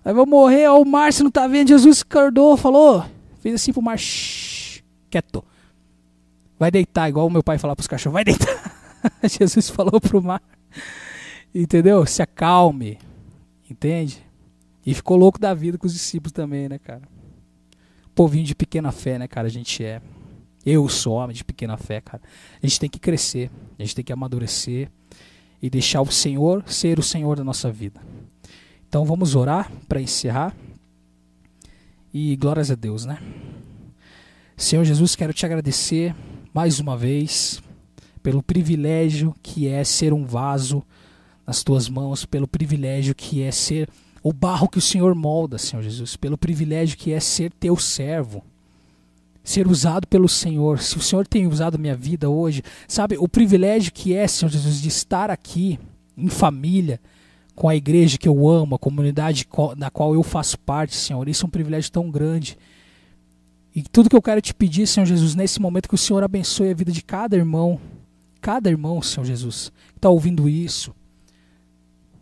[0.04, 0.68] Nós vamos morrer.
[0.68, 1.70] Ó, o mar, você não tá vendo?
[1.70, 3.06] Jesus acordou, falou.
[3.40, 3.98] Fez assim pro mar.
[3.98, 5.44] Shh, quieto.
[6.60, 8.14] Vai deitar, igual o meu pai falava pros cachorros.
[8.14, 8.92] Vai deitar.
[9.24, 10.42] Jesus falou pro mar.
[11.56, 12.06] Entendeu?
[12.06, 13.00] Se acalme.
[13.70, 14.29] Entende?
[14.90, 17.04] E ficou louco da vida com os discípulos também, né, cara?
[18.16, 19.46] Povinho de pequena fé, né, cara?
[19.46, 20.02] A gente é.
[20.66, 22.24] Eu sou homem de pequena fé, cara.
[22.56, 24.90] A gente tem que crescer, a gente tem que amadurecer
[25.62, 28.02] e deixar o Senhor ser o Senhor da nossa vida.
[28.88, 30.58] Então vamos orar para encerrar.
[32.12, 33.20] E glórias a Deus, né?
[34.58, 36.16] Senhor Jesus, quero te agradecer
[36.52, 37.62] mais uma vez
[38.24, 40.84] pelo privilégio que é ser um vaso
[41.46, 43.88] nas tuas mãos, pelo privilégio que é ser
[44.24, 48.44] o barro que o Senhor molda, Senhor Jesus, pelo privilégio que é ser teu servo,
[49.44, 50.80] ser usado pelo Senhor.
[50.80, 54.82] Se o Senhor tem usado minha vida hoje, sabe, o privilégio que é, Senhor Jesus,
[54.82, 55.80] de estar aqui
[56.18, 57.00] em família,
[57.56, 59.46] com a igreja que eu amo, a comunidade
[59.78, 62.58] da qual eu faço parte, Senhor, isso é um privilégio tão grande.
[63.76, 66.72] E tudo que eu quero te pedir, Senhor Jesus, nesse momento que o Senhor abençoe
[66.72, 67.80] a vida de cada irmão,
[68.42, 70.96] cada irmão, Senhor Jesus, que está ouvindo isso,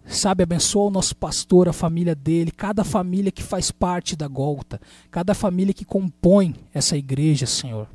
[0.08, 4.80] Sabe, abençoa o nosso pastor, a família dele, cada família que faz parte da Golta,
[5.12, 7.88] cada família que compõe essa igreja, Senhor.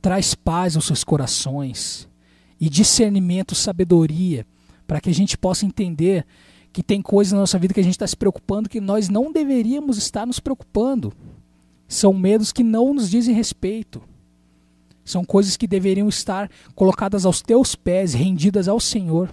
[0.00, 2.08] Traz paz aos seus corações
[2.60, 4.46] e discernimento, sabedoria,
[4.86, 6.24] para que a gente possa entender
[6.72, 9.32] que tem coisas na nossa vida que a gente está se preocupando que nós não
[9.32, 11.12] deveríamos estar nos preocupando.
[11.88, 14.00] São medos que não nos dizem respeito.
[15.04, 19.30] São coisas que deveriam estar colocadas aos teus pés, rendidas ao Senhor.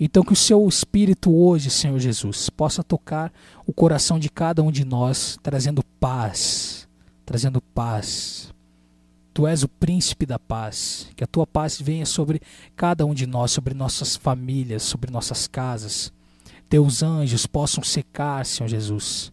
[0.00, 3.32] Então, que o seu espírito hoje, Senhor Jesus, possa tocar
[3.66, 6.86] o coração de cada um de nós, trazendo paz,
[7.26, 8.54] trazendo paz.
[9.34, 11.08] Tu és o príncipe da paz.
[11.16, 12.40] Que a tua paz venha sobre
[12.76, 16.12] cada um de nós, sobre nossas famílias, sobre nossas casas.
[16.68, 19.32] Teus anjos possam secar, Senhor Jesus.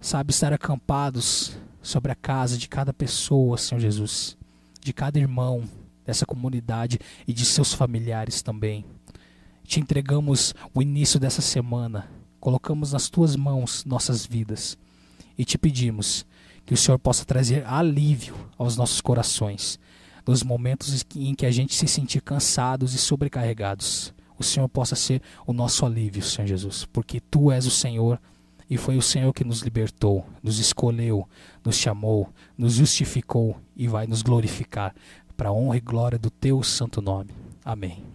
[0.00, 4.36] Sabe, estar acampados sobre a casa de cada pessoa, Senhor Jesus,
[4.80, 5.64] de cada irmão
[6.06, 8.84] dessa comunidade e de seus familiares também
[9.68, 12.08] te entregamos o início dessa semana,
[12.40, 14.78] colocamos nas tuas mãos nossas vidas
[15.36, 16.24] e te pedimos
[16.64, 19.78] que o Senhor possa trazer alívio aos nossos corações,
[20.26, 24.14] nos momentos em que a gente se sentir cansados e sobrecarregados.
[24.38, 28.18] O Senhor possa ser o nosso alívio, Senhor Jesus, porque tu és o Senhor
[28.70, 31.28] e foi o Senhor que nos libertou, nos escolheu,
[31.62, 34.94] nos chamou, nos justificou e vai nos glorificar
[35.36, 37.32] para a honra e glória do teu santo nome.
[37.62, 38.07] Amém.